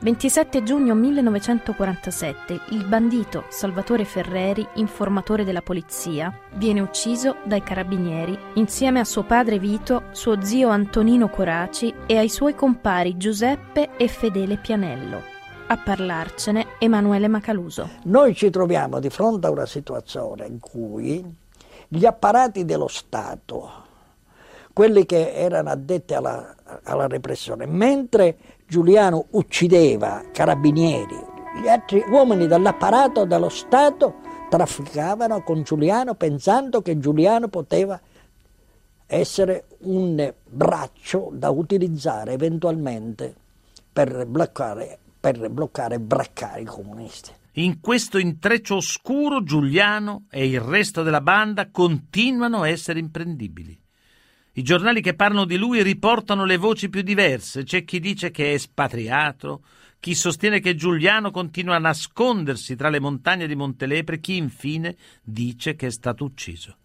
27 0.00 0.62
giugno 0.62 0.94
1947 0.94 2.60
il 2.70 2.84
bandito 2.84 3.46
Salvatore 3.48 4.04
Ferreri, 4.04 4.66
informatore 4.74 5.44
della 5.44 5.60
polizia, 5.60 6.32
viene 6.54 6.80
ucciso 6.80 7.38
dai 7.44 7.64
carabinieri 7.64 8.38
insieme 8.54 9.00
a 9.00 9.04
suo 9.04 9.24
padre 9.24 9.58
Vito, 9.58 10.04
suo 10.12 10.40
zio 10.40 10.68
Antonino 10.68 11.28
Coraci 11.28 11.92
e 12.06 12.16
ai 12.16 12.28
suoi 12.28 12.54
compari 12.54 13.16
Giuseppe 13.16 13.96
e 13.96 14.06
Fedele 14.06 14.56
Pianello. 14.56 15.37
A 15.70 15.76
parlarcene 15.76 16.66
Emanuele 16.78 17.28
Macaluso. 17.28 17.90
Noi 18.04 18.34
ci 18.34 18.48
troviamo 18.48 19.00
di 19.00 19.10
fronte 19.10 19.48
a 19.48 19.50
una 19.50 19.66
situazione 19.66 20.46
in 20.46 20.60
cui 20.60 21.22
gli 21.86 22.06
apparati 22.06 22.64
dello 22.64 22.88
Stato, 22.88 23.70
quelli 24.72 25.04
che 25.04 25.34
erano 25.34 25.68
addetti 25.68 26.14
alla, 26.14 26.54
alla 26.84 27.06
repressione, 27.06 27.66
mentre 27.66 28.38
Giuliano 28.66 29.26
uccideva 29.32 30.22
carabinieri, 30.32 31.16
gli 31.62 31.68
altri 31.68 32.02
uomini 32.08 32.46
dell'apparato 32.46 33.26
dello 33.26 33.50
Stato 33.50 34.14
trafficavano 34.48 35.42
con 35.42 35.64
Giuliano 35.64 36.14
pensando 36.14 36.80
che 36.80 36.98
Giuliano 36.98 37.48
poteva 37.48 38.00
essere 39.04 39.64
un 39.80 40.32
braccio 40.44 41.28
da 41.30 41.50
utilizzare 41.50 42.32
eventualmente 42.32 43.34
per 43.92 44.24
bloccare, 44.24 44.98
per 45.18 45.48
bloccare 45.50 45.96
e 45.96 46.00
braccare 46.00 46.60
i 46.60 46.64
comunisti. 46.64 47.30
In 47.58 47.80
questo 47.80 48.18
intreccio 48.18 48.76
oscuro 48.76 49.42
Giuliano 49.42 50.26
e 50.30 50.46
il 50.46 50.60
resto 50.60 51.02
della 51.02 51.20
banda 51.20 51.70
continuano 51.70 52.62
a 52.62 52.68
essere 52.68 53.00
imprendibili. 53.00 53.76
I 54.52 54.62
giornali 54.62 55.00
che 55.00 55.14
parlano 55.14 55.44
di 55.44 55.56
lui 55.56 55.82
riportano 55.82 56.44
le 56.44 56.56
voci 56.56 56.88
più 56.88 57.02
diverse. 57.02 57.64
C'è 57.64 57.84
chi 57.84 58.00
dice 58.00 58.30
che 58.30 58.50
è 58.50 58.54
espatriato, 58.54 59.62
chi 60.00 60.14
sostiene 60.14 60.60
che 60.60 60.76
Giuliano 60.76 61.30
continua 61.30 61.76
a 61.76 61.80
nascondersi 61.80 62.76
tra 62.76 62.88
le 62.88 63.00
montagne 63.00 63.46
di 63.46 63.56
Montelepre, 63.56 64.20
chi 64.20 64.36
infine 64.36 64.96
dice 65.22 65.74
che 65.74 65.88
è 65.88 65.90
stato 65.90 66.24
ucciso. 66.24 66.76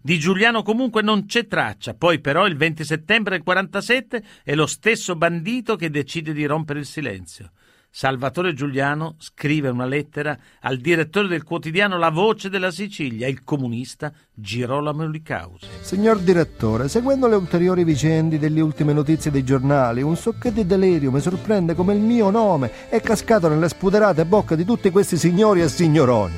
Di 0.00 0.18
Giuliano 0.18 0.62
comunque 0.62 1.02
non 1.02 1.26
c'è 1.26 1.46
traccia, 1.46 1.94
poi 1.94 2.20
però 2.20 2.46
il 2.46 2.56
20 2.56 2.84
settembre 2.84 3.36
del 3.36 3.44
47 3.44 4.24
è 4.44 4.54
lo 4.54 4.66
stesso 4.66 5.16
bandito 5.16 5.76
che 5.76 5.90
decide 5.90 6.32
di 6.32 6.46
rompere 6.46 6.80
il 6.80 6.86
silenzio. 6.86 7.50
Salvatore 7.90 8.54
Giuliano 8.54 9.16
scrive 9.18 9.68
una 9.70 9.86
lettera 9.86 10.36
al 10.60 10.76
direttore 10.76 11.26
del 11.26 11.42
quotidiano 11.42 11.98
La 11.98 12.10
Voce 12.10 12.48
della 12.48 12.70
Sicilia, 12.70 13.26
il 13.26 13.42
comunista 13.42 14.12
Girolamo 14.32 15.06
Licausi. 15.08 15.66
Signor 15.80 16.18
direttore, 16.20 16.88
seguendo 16.88 17.26
le 17.26 17.36
ulteriori 17.36 17.84
vicende 17.84 18.38
delle 18.38 18.60
ultime 18.60 18.92
notizie 18.92 19.30
dei 19.30 19.42
giornali, 19.42 20.02
un 20.02 20.16
socchetto 20.16 20.60
di 20.60 20.66
delirio 20.66 21.10
mi 21.10 21.20
sorprende 21.20 21.74
come 21.74 21.94
il 21.94 22.00
mio 22.00 22.30
nome 22.30 22.88
è 22.88 23.00
cascato 23.00 23.48
nelle 23.48 23.68
spuderate 23.68 24.24
bocche 24.24 24.54
di 24.54 24.64
tutti 24.64 24.90
questi 24.90 25.16
signori 25.16 25.62
e 25.62 25.68
signoroni. 25.68 26.34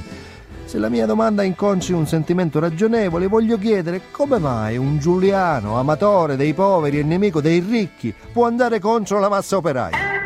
Se 0.64 0.78
la 0.78 0.88
mia 0.88 1.04
domanda 1.04 1.42
inconci 1.42 1.92
un 1.92 2.06
sentimento 2.06 2.60
ragionevole, 2.60 3.26
voglio 3.26 3.58
chiedere 3.58 4.02
come 4.12 4.38
mai 4.38 4.76
un 4.76 4.98
Giuliano, 4.98 5.76
amatore 5.76 6.36
dei 6.36 6.54
poveri 6.54 7.00
e 7.00 7.02
nemico 7.02 7.40
dei 7.40 7.58
ricchi, 7.58 8.14
può 8.32 8.46
andare 8.46 8.78
contro 8.78 9.18
la 9.18 9.28
massa 9.28 9.56
operaia. 9.56 10.19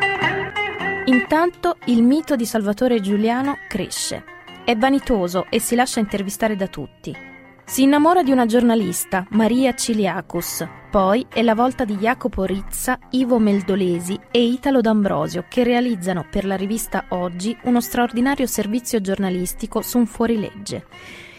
Intanto 1.06 1.76
il 1.84 2.02
mito 2.02 2.34
di 2.34 2.46
Salvatore 2.46 2.98
Giuliano 2.98 3.58
cresce. 3.68 4.24
È 4.64 4.74
vanitoso 4.74 5.44
e 5.50 5.60
si 5.60 5.74
lascia 5.74 6.00
intervistare 6.00 6.56
da 6.56 6.66
tutti. 6.66 7.14
Si 7.62 7.82
innamora 7.82 8.22
di 8.22 8.30
una 8.30 8.46
giornalista, 8.46 9.26
Maria 9.30 9.74
Ciliacus. 9.74 10.66
Poi 10.90 11.26
è 11.28 11.42
la 11.42 11.54
volta 11.54 11.84
di 11.84 11.96
Jacopo 11.96 12.44
Rizza, 12.44 12.98
Ivo 13.10 13.38
Meldolesi 13.38 14.18
e 14.30 14.44
Italo 14.44 14.80
D'Ambrosio 14.80 15.44
che 15.46 15.62
realizzano 15.62 16.26
per 16.30 16.46
la 16.46 16.56
rivista 16.56 17.04
Oggi 17.08 17.54
uno 17.64 17.82
straordinario 17.82 18.46
servizio 18.46 19.02
giornalistico 19.02 19.82
su 19.82 19.98
un 19.98 20.06
fuorilegge. 20.06 20.86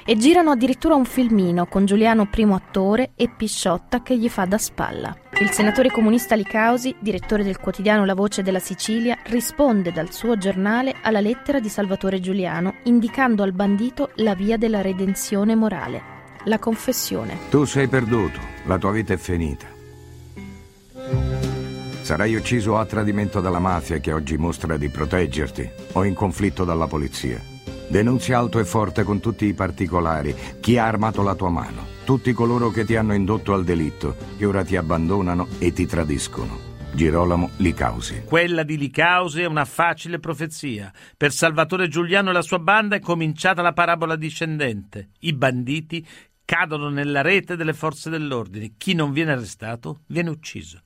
E 0.07 0.15
girano 0.17 0.51
addirittura 0.51 0.95
un 0.95 1.05
filmino 1.05 1.65
con 1.65 1.85
Giuliano 1.85 2.27
primo 2.27 2.53
attore 2.55 3.11
e 3.15 3.29
Pisciotta 3.29 4.03
che 4.03 4.15
gli 4.17 4.29
fa 4.29 4.45
da 4.45 4.57
spalla. 4.57 5.17
Il 5.39 5.49
senatore 5.49 5.89
comunista 5.89 6.35
Licausi, 6.35 6.95
direttore 6.99 7.43
del 7.43 7.57
quotidiano 7.57 8.05
La 8.05 8.13
Voce 8.13 8.43
della 8.43 8.59
Sicilia, 8.59 9.17
risponde 9.25 9.91
dal 9.91 10.13
suo 10.13 10.37
giornale 10.37 10.95
alla 11.01 11.21
lettera 11.21 11.59
di 11.59 11.69
Salvatore 11.69 12.19
Giuliano 12.19 12.75
indicando 12.83 13.41
al 13.41 13.53
bandito 13.53 14.11
la 14.15 14.35
via 14.35 14.57
della 14.57 14.81
redenzione 14.81 15.55
morale 15.55 16.15
la 16.45 16.59
confessione. 16.59 17.37
Tu 17.49 17.65
sei 17.65 17.87
perduto, 17.87 18.39
la 18.65 18.77
tua 18.77 18.91
vita 18.91 19.13
è 19.13 19.17
finita. 19.17 19.65
Sarai 22.01 22.35
ucciso 22.35 22.77
a 22.77 22.85
tradimento 22.85 23.41
dalla 23.41 23.59
mafia 23.59 23.97
che 23.97 24.13
oggi 24.13 24.37
mostra 24.37 24.77
di 24.77 24.89
proteggerti 24.89 25.67
o 25.93 26.03
in 26.03 26.13
conflitto 26.13 26.63
dalla 26.63 26.87
polizia. 26.87 27.54
Denunzia 27.87 28.39
alto 28.39 28.59
e 28.59 28.65
forte 28.65 29.03
con 29.03 29.19
tutti 29.19 29.45
i 29.45 29.53
particolari 29.53 30.35
chi 30.59 30.77
ha 30.77 30.85
armato 30.85 31.21
la 31.21 31.35
tua 31.35 31.49
mano, 31.49 31.85
tutti 32.03 32.33
coloro 32.33 32.69
che 32.69 32.83
ti 32.83 32.95
hanno 32.95 33.13
indotto 33.13 33.53
al 33.53 33.63
delitto, 33.63 34.15
che 34.37 34.45
ora 34.45 34.63
ti 34.63 34.75
abbandonano 34.75 35.47
e 35.59 35.71
ti 35.71 35.85
tradiscono. 35.85 36.73
Girolamo 36.93 37.51
Licausi. 37.57 38.23
Quella 38.25 38.63
di 38.63 38.77
Licausi 38.77 39.41
è 39.41 39.45
una 39.45 39.65
facile 39.65 40.19
profezia. 40.19 40.91
Per 41.15 41.31
Salvatore 41.31 41.89
Giuliano 41.89 42.29
e 42.29 42.33
la 42.33 42.41
sua 42.41 42.59
banda 42.59 42.95
è 42.95 43.01
cominciata 43.01 43.61
la 43.61 43.73
parabola 43.73 44.15
discendente. 44.15 45.09
I 45.19 45.33
banditi 45.33 46.05
cadono 46.45 46.89
nella 46.89 47.21
rete 47.21 47.57
delle 47.57 47.73
forze 47.73 48.09
dell'ordine. 48.09 48.73
Chi 48.77 48.93
non 48.93 49.11
viene 49.11 49.33
arrestato 49.33 50.03
viene 50.07 50.29
ucciso. 50.29 50.79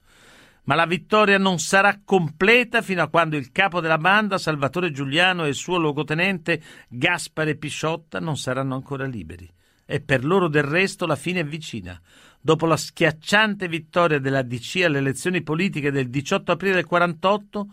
Ma 0.64 0.76
la 0.76 0.86
vittoria 0.86 1.38
non 1.38 1.60
sarà 1.60 2.00
completa 2.04 2.82
fino 2.82 3.02
a 3.02 3.08
quando 3.08 3.36
il 3.36 3.52
capo 3.52 3.80
della 3.80 3.98
banda, 3.98 4.38
Salvatore 4.38 4.92
Giuliano, 4.92 5.46
e 5.46 5.50
il 5.50 5.56
suo 5.56 5.78
luogotenente 5.78 6.62
Gaspare 6.88 7.56
Pisciotta 7.56 8.20
non 8.20 8.38
saranno 8.38 8.76
ancora 8.76 9.06
liberi. 9.06 9.50
E 9.86 10.02
per 10.02 10.24
loro 10.24 10.48
del 10.48 10.64
resto 10.64 11.06
la 11.06 11.16
fine 11.16 11.40
è 11.40 11.46
vicina. 11.46 12.00
Dopo 12.40 12.66
la 12.66 12.78
schiacciante 12.78 13.68
vittoria 13.68 14.20
della 14.20 14.44
DC 14.44 14.82
alle 14.84 15.00
elezioni 15.00 15.42
politiche 15.42 15.92
del 15.92 16.10
18 16.10 16.52
aprile 16.52 16.76
del 16.76 16.86
48, 16.86 17.68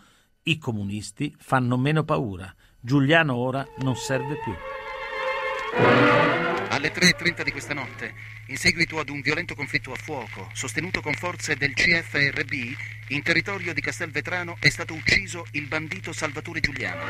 i 0.45 0.59
comunisti 0.59 1.34
fanno 1.39 1.76
meno 1.76 2.05
paura. 2.05 2.53
Giuliano 2.80 3.34
ora 3.34 3.66
non 3.78 3.97
serve 3.97 4.37
più. 4.43 4.53
Alle 6.77 6.93
3.30 6.93 7.43
di 7.43 7.53
questa 7.53 7.72
notte, 7.72 8.12
in 8.49 8.59
seguito 8.59 8.99
ad 8.99 9.09
un 9.09 9.22
violento 9.22 9.55
conflitto 9.55 9.93
a 9.93 9.97
fuoco, 9.97 10.51
sostenuto 10.53 11.01
con 11.01 11.14
forze 11.14 11.57
del 11.57 11.72
CFRB, 11.72 12.53
in 13.09 13.22
territorio 13.22 13.72
di 13.72 13.81
Castelvetrano 13.81 14.59
è 14.61 14.68
stato 14.68 14.93
ucciso 14.93 15.47
il 15.53 15.68
bandito 15.68 16.12
Salvatore 16.12 16.61
Giuliano. 16.61 17.01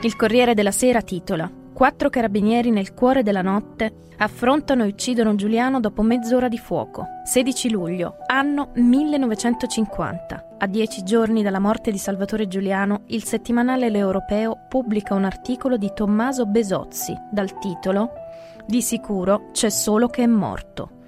Il 0.00 0.16
Corriere 0.16 0.54
della 0.54 0.70
Sera 0.70 1.02
titola 1.02 1.60
Quattro 1.80 2.10
carabinieri 2.10 2.70
nel 2.70 2.92
cuore 2.92 3.22
della 3.22 3.40
notte 3.42 4.08
affrontano 4.18 4.84
e 4.84 4.88
uccidono 4.88 5.34
Giuliano 5.34 5.80
dopo 5.80 6.02
mezz'ora 6.02 6.48
di 6.48 6.58
fuoco. 6.58 7.06
16 7.24 7.70
luglio, 7.70 8.16
anno 8.26 8.72
1950. 8.74 10.56
A 10.58 10.66
dieci 10.66 11.02
giorni 11.02 11.42
dalla 11.42 11.58
morte 11.58 11.90
di 11.90 11.96
Salvatore 11.96 12.48
Giuliano, 12.48 13.04
il 13.06 13.24
settimanale 13.24 13.88
L'Europeo 13.88 14.66
pubblica 14.68 15.14
un 15.14 15.24
articolo 15.24 15.78
di 15.78 15.90
Tommaso 15.94 16.44
Besozzi 16.44 17.16
dal 17.30 17.58
titolo 17.58 18.12
di 18.66 18.82
sicuro 18.82 19.50
c'è 19.52 19.70
solo 19.70 20.08
che 20.08 20.22
è 20.22 20.26
morto. 20.26 20.98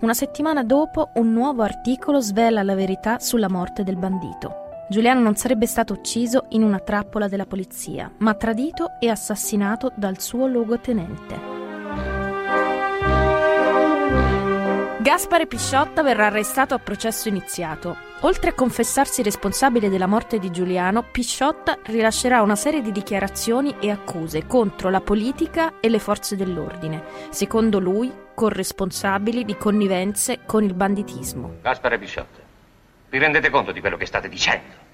Una 0.00 0.14
settimana 0.14 0.64
dopo 0.64 1.10
un 1.14 1.32
nuovo 1.32 1.62
articolo 1.62 2.20
svela 2.20 2.62
la 2.62 2.74
verità 2.74 3.18
sulla 3.18 3.48
morte 3.48 3.84
del 3.84 3.96
bandito. 3.96 4.62
Giuliano 4.88 5.20
non 5.20 5.36
sarebbe 5.36 5.66
stato 5.66 5.92
ucciso 5.92 6.46
in 6.50 6.62
una 6.62 6.80
trappola 6.80 7.28
della 7.28 7.46
polizia, 7.46 8.12
ma 8.18 8.34
tradito 8.34 8.98
e 9.00 9.08
assassinato 9.08 9.92
dal 9.96 10.20
suo 10.20 10.46
luogotenente. 10.46 11.51
Gaspare 15.02 15.48
Pisciotta 15.48 16.04
verrà 16.04 16.26
arrestato 16.26 16.74
a 16.74 16.78
processo 16.78 17.26
iniziato. 17.26 17.96
Oltre 18.20 18.50
a 18.50 18.54
confessarsi 18.54 19.24
responsabile 19.24 19.88
della 19.88 20.06
morte 20.06 20.38
di 20.38 20.52
Giuliano, 20.52 21.02
Pisciotta 21.02 21.76
rilascerà 21.86 22.40
una 22.40 22.54
serie 22.54 22.82
di 22.82 22.92
dichiarazioni 22.92 23.74
e 23.80 23.90
accuse 23.90 24.46
contro 24.46 24.90
la 24.90 25.00
politica 25.00 25.80
e 25.80 25.88
le 25.88 25.98
forze 25.98 26.36
dell'ordine, 26.36 27.02
secondo 27.30 27.80
lui 27.80 28.12
corresponsabili 28.32 29.44
di 29.44 29.56
connivenze 29.56 30.42
con 30.46 30.62
il 30.62 30.72
banditismo. 30.72 31.56
Gaspare 31.62 31.98
Pisciotta, 31.98 32.38
vi 33.08 33.18
rendete 33.18 33.50
conto 33.50 33.72
di 33.72 33.80
quello 33.80 33.96
che 33.96 34.06
state 34.06 34.28
dicendo? 34.28 34.90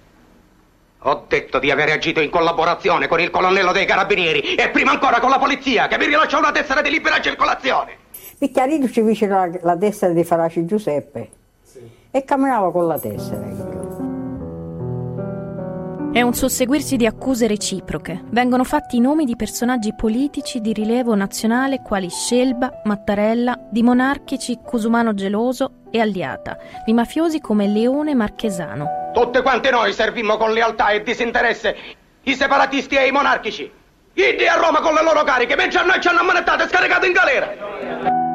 Ho 1.03 1.27
detto 1.29 1.59
di 1.59 1.71
aver 1.71 1.91
agito 1.91 2.21
in 2.21 2.31
collaborazione 2.31 3.09
con 3.09 3.21
il 3.21 3.29
colonnello 3.29 3.73
dei 3.73 3.85
carabinieri 3.85 4.55
e 4.55 4.71
prima 4.71 4.91
ancora 4.91 5.21
con 5.21 5.29
la 5.29 5.39
polizia 5.39 5.87
che 5.87 5.99
mi 5.99 6.07
rilascia 6.07 6.39
una 6.39 6.51
tessera 6.51 6.81
di 6.81 6.89
libera 6.89 7.21
circolazione. 7.21 8.07
Picchiarino 8.39 8.89
ci 8.89 9.03
fece 9.03 9.27
la, 9.27 9.51
la 9.63 9.77
tessera 9.77 10.13
di 10.13 10.23
Faraci 10.23 10.65
Giuseppe 10.65 11.29
sì. 11.61 11.81
e 12.09 12.23
camminava 12.23 12.71
con 12.71 12.87
la 12.87 12.97
tessera. 12.97 13.77
È 16.13 16.23
un 16.23 16.33
susseguirsi 16.33 16.97
di 16.97 17.05
accuse 17.05 17.49
reciproche. 17.49 18.23
Vengono 18.31 18.63
fatti 18.63 18.97
i 18.97 19.01
nomi 19.01 19.25
di 19.25 19.35
personaggi 19.35 19.93
politici 19.93 20.61
di 20.61 20.73
rilievo 20.73 21.17
nazionale 21.17 21.83
quali 21.83 22.09
Scelba, 22.09 22.81
Mattarella, 22.85 23.59
di 23.71 23.83
monarchici 23.83 24.59
Cusumano 24.65 25.15
Geloso 25.15 25.81
e 25.91 26.01
Alliata, 26.01 26.57
di 26.85 26.93
mafiosi 26.93 27.41
come 27.41 27.67
Leone 27.67 28.15
Marchesano. 28.15 29.11
Tutte 29.13 29.43
quante 29.43 29.71
noi 29.71 29.93
servimmo 29.93 30.37
con 30.37 30.53
lealtà 30.53 30.91
e 30.91 31.03
disinteresse 31.03 31.77
i 32.23 32.35
separatisti 32.35 32.95
e 32.95 33.09
i 33.09 33.13
monarchici. 33.13 33.71
Idi 34.13 34.47
a 34.47 34.55
Roma 34.55 34.81
con 34.81 34.95
le 34.95 35.03
loro 35.03 35.25
cariche, 35.25 35.57
mentre 35.57 35.81
a 35.81 35.83
noi 35.83 36.01
ci 36.01 36.09
hanno 36.09 36.21
ammanettato 36.21 36.65
e 36.65 36.69
scaricato 36.69 37.07
in 37.07 37.13
galera. 37.13 38.27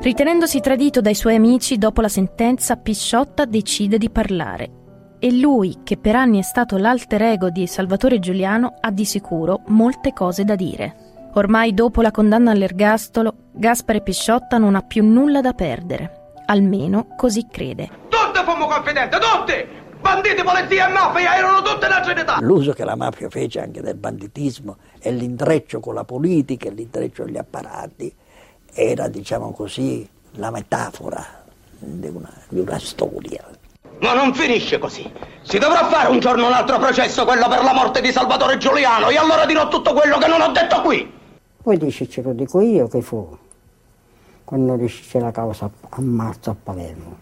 Ritenendosi 0.00 0.60
tradito 0.60 1.00
dai 1.00 1.16
suoi 1.16 1.34
amici 1.34 1.76
dopo 1.76 2.00
la 2.00 2.08
sentenza, 2.08 2.76
Pisciotta 2.76 3.44
decide 3.46 3.98
di 3.98 4.08
parlare. 4.08 4.70
E 5.18 5.32
lui, 5.32 5.78
che 5.82 5.96
per 5.96 6.14
anni 6.14 6.38
è 6.38 6.42
stato 6.42 6.76
l'alter 6.76 7.20
ego 7.22 7.50
di 7.50 7.66
Salvatore 7.66 8.20
Giuliano, 8.20 8.76
ha 8.80 8.92
di 8.92 9.04
sicuro 9.04 9.62
molte 9.66 10.12
cose 10.12 10.44
da 10.44 10.54
dire. 10.54 11.30
Ormai 11.34 11.74
dopo 11.74 12.00
la 12.00 12.12
condanna 12.12 12.52
all'ergastolo, 12.52 13.50
Gaspare 13.52 14.00
Pisciotta 14.00 14.56
non 14.56 14.76
ha 14.76 14.82
più 14.82 15.04
nulla 15.04 15.40
da 15.40 15.52
perdere. 15.52 16.34
Almeno 16.46 17.08
così 17.16 17.48
crede. 17.50 17.90
Tutti 18.08 18.38
fummo 18.44 18.66
confidenti, 18.66 19.16
tutti! 19.16 19.86
Banditi, 20.00 20.42
polizia 20.44 20.88
e 20.88 20.92
mafia 20.92 21.36
erano 21.36 21.60
tutte 21.60 21.86
una 21.86 22.00
trinità! 22.00 22.38
L'uso 22.40 22.72
che 22.72 22.84
la 22.84 22.94
mafia 22.94 23.28
fece 23.28 23.58
anche 23.58 23.82
del 23.82 23.96
banditismo 23.96 24.76
e 25.00 25.10
l'intreccio 25.10 25.80
con 25.80 25.94
la 25.94 26.04
politica 26.04 26.68
e 26.68 26.70
l'intreccio 26.70 27.24
con 27.24 27.32
gli 27.32 27.36
apparati 27.36 28.14
era, 28.72 29.08
diciamo 29.08 29.52
così, 29.52 30.08
la 30.32 30.50
metafora 30.50 31.24
di 31.78 32.08
una, 32.08 32.32
di 32.48 32.60
una 32.60 32.78
storia. 32.78 33.44
Ma 34.00 34.14
non 34.14 34.32
finisce 34.34 34.78
così. 34.78 35.10
Si 35.42 35.58
dovrà 35.58 35.86
fare 35.88 36.08
un 36.10 36.20
giorno 36.20 36.46
un 36.46 36.52
altro 36.52 36.78
processo, 36.78 37.24
quello 37.24 37.48
per 37.48 37.62
la 37.62 37.72
morte 37.72 38.00
di 38.00 38.12
Salvatore 38.12 38.58
Giuliano, 38.58 39.08
e 39.08 39.16
allora 39.16 39.44
dirò 39.44 39.68
tutto 39.68 39.92
quello 39.92 40.18
che 40.18 40.28
non 40.28 40.40
ho 40.40 40.52
detto 40.52 40.80
qui. 40.82 41.12
Poi 41.62 41.76
dice 41.76 42.08
ce 42.08 42.22
lo 42.22 42.32
dico 42.32 42.60
io 42.60 42.88
che 42.88 43.02
fu 43.02 43.36
quando 44.44 44.76
riuscì 44.76 45.18
la 45.18 45.30
causa 45.30 45.68
a 45.88 46.00
marzo 46.00 46.50
a 46.50 46.56
Palermo. 46.62 47.16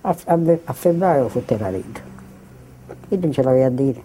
A, 0.00 0.16
a, 0.24 0.38
a 0.64 0.72
febbraio 0.72 1.28
fu 1.28 1.44
terrorito. 1.44 2.00
Io 3.08 3.18
non 3.20 3.30
ce 3.30 3.42
l'avevo 3.42 3.66
a 3.66 3.70
dire. 3.70 4.02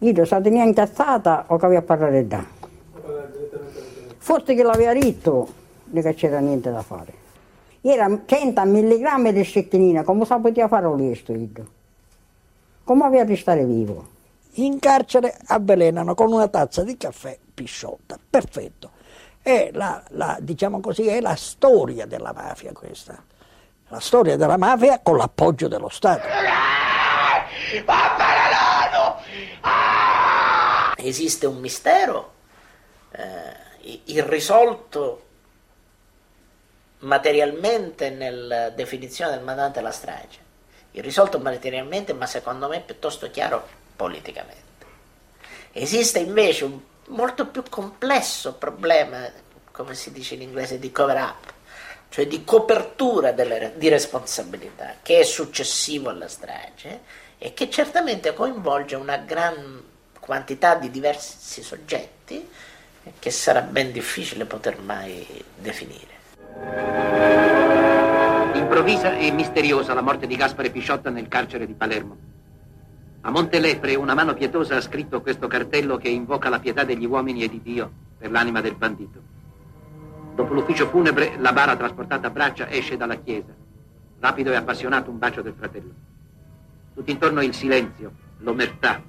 Io 0.00 0.12
sono 0.12 0.24
stata 0.26 0.48
neanche 0.50 0.80
incazzata 0.80 1.46
o 1.48 1.56
che 1.56 1.64
avevo 1.64 1.80
a 1.80 1.84
parlare 1.84 2.26
da. 2.28 2.44
Forse 4.26 4.56
che 4.56 4.64
l'aveva 4.64 4.92
detto 4.92 5.46
che 5.92 6.14
c'era 6.14 6.40
niente 6.40 6.72
da 6.72 6.82
fare. 6.82 7.14
Era 7.80 8.10
100 8.26 8.60
mg 8.64 9.28
di 9.30 9.42
scettinina, 9.44 10.02
come 10.02 10.24
si 10.24 10.34
poteva 10.42 10.66
fare 10.66 10.88
questo? 10.88 11.66
Come 12.82 13.04
aveva 13.04 13.22
di 13.22 13.36
stare 13.36 13.64
vivo? 13.64 14.08
In 14.54 14.80
carcere 14.80 15.38
avvelenano 15.46 16.16
con 16.16 16.32
una 16.32 16.48
tazza 16.48 16.82
di 16.82 16.96
caffè 16.96 17.38
pisciotta, 17.54 18.18
perfetto. 18.28 18.90
È 19.40 19.70
la, 19.72 20.02
la, 20.08 20.36
diciamo 20.40 20.80
così, 20.80 21.06
è 21.06 21.20
la 21.20 21.36
storia 21.36 22.04
della 22.04 22.32
mafia 22.32 22.72
questa. 22.72 23.22
La 23.90 24.00
storia 24.00 24.36
della 24.36 24.56
mafia 24.56 24.98
con 25.04 25.18
l'appoggio 25.18 25.68
dello 25.68 25.88
Stato. 25.88 26.26
Esiste 30.96 31.46
un 31.46 31.58
mistero 31.58 32.32
eh, 33.12 33.64
irrisolto 34.06 35.24
materialmente 37.00 38.10
nella 38.10 38.70
definizione 38.70 39.32
del 39.32 39.44
mandante 39.44 39.78
della 39.78 39.92
strage. 39.92 40.44
Irrisolto 40.92 41.38
materialmente, 41.38 42.12
ma 42.12 42.26
secondo 42.26 42.68
me 42.68 42.80
piuttosto 42.80 43.30
chiaro 43.30 43.66
politicamente. 43.94 44.64
Esiste 45.72 46.18
invece 46.18 46.64
un 46.64 46.80
molto 47.08 47.46
più 47.46 47.62
complesso 47.68 48.54
problema, 48.54 49.30
come 49.70 49.94
si 49.94 50.10
dice 50.10 50.34
in 50.34 50.42
inglese, 50.42 50.78
di 50.78 50.90
cover 50.90 51.16
up, 51.16 51.52
cioè 52.08 52.26
di 52.26 52.44
copertura 52.44 53.32
delle, 53.32 53.74
di 53.76 53.88
responsabilità, 53.88 54.96
che 55.02 55.20
è 55.20 55.24
successivo 55.24 56.08
alla 56.08 56.28
strage 56.28 57.00
e 57.38 57.52
che 57.52 57.68
certamente 57.68 58.32
coinvolge 58.32 58.96
una 58.96 59.18
gran 59.18 59.82
quantità 60.18 60.74
di 60.74 60.90
diversi 60.90 61.62
soggetti 61.62 62.48
che 63.18 63.30
sarà 63.30 63.62
ben 63.62 63.92
difficile 63.92 64.44
poter 64.44 64.80
mai 64.80 65.26
definire. 65.58 66.14
Improvvisa 68.54 69.16
e 69.16 69.30
misteriosa 69.30 69.94
la 69.94 70.00
morte 70.00 70.26
di 70.26 70.36
Gaspare 70.36 70.70
Pisciotta 70.70 71.10
nel 71.10 71.28
carcere 71.28 71.66
di 71.66 71.74
Palermo. 71.74 72.16
A 73.22 73.30
Montelepre 73.30 73.94
una 73.96 74.14
mano 74.14 74.34
pietosa 74.34 74.76
ha 74.76 74.80
scritto 74.80 75.20
questo 75.20 75.46
cartello 75.46 75.96
che 75.96 76.08
invoca 76.08 76.48
la 76.48 76.60
pietà 76.60 76.84
degli 76.84 77.04
uomini 77.04 77.42
e 77.42 77.48
di 77.48 77.60
Dio 77.60 77.90
per 78.18 78.30
l'anima 78.30 78.60
del 78.60 78.76
bandito. 78.76 79.20
Dopo 80.34 80.54
l'ufficio 80.54 80.88
funebre, 80.88 81.36
la 81.38 81.52
bara 81.52 81.76
trasportata 81.76 82.28
a 82.28 82.30
braccia 82.30 82.68
esce 82.68 82.96
dalla 82.96 83.16
chiesa. 83.16 83.54
Rapido 84.20 84.52
e 84.52 84.56
appassionato 84.56 85.10
un 85.10 85.18
bacio 85.18 85.42
del 85.42 85.54
fratello. 85.56 85.92
Tutt'intorno 86.94 87.42
il 87.42 87.54
silenzio, 87.54 88.12
l'omertà 88.38 89.02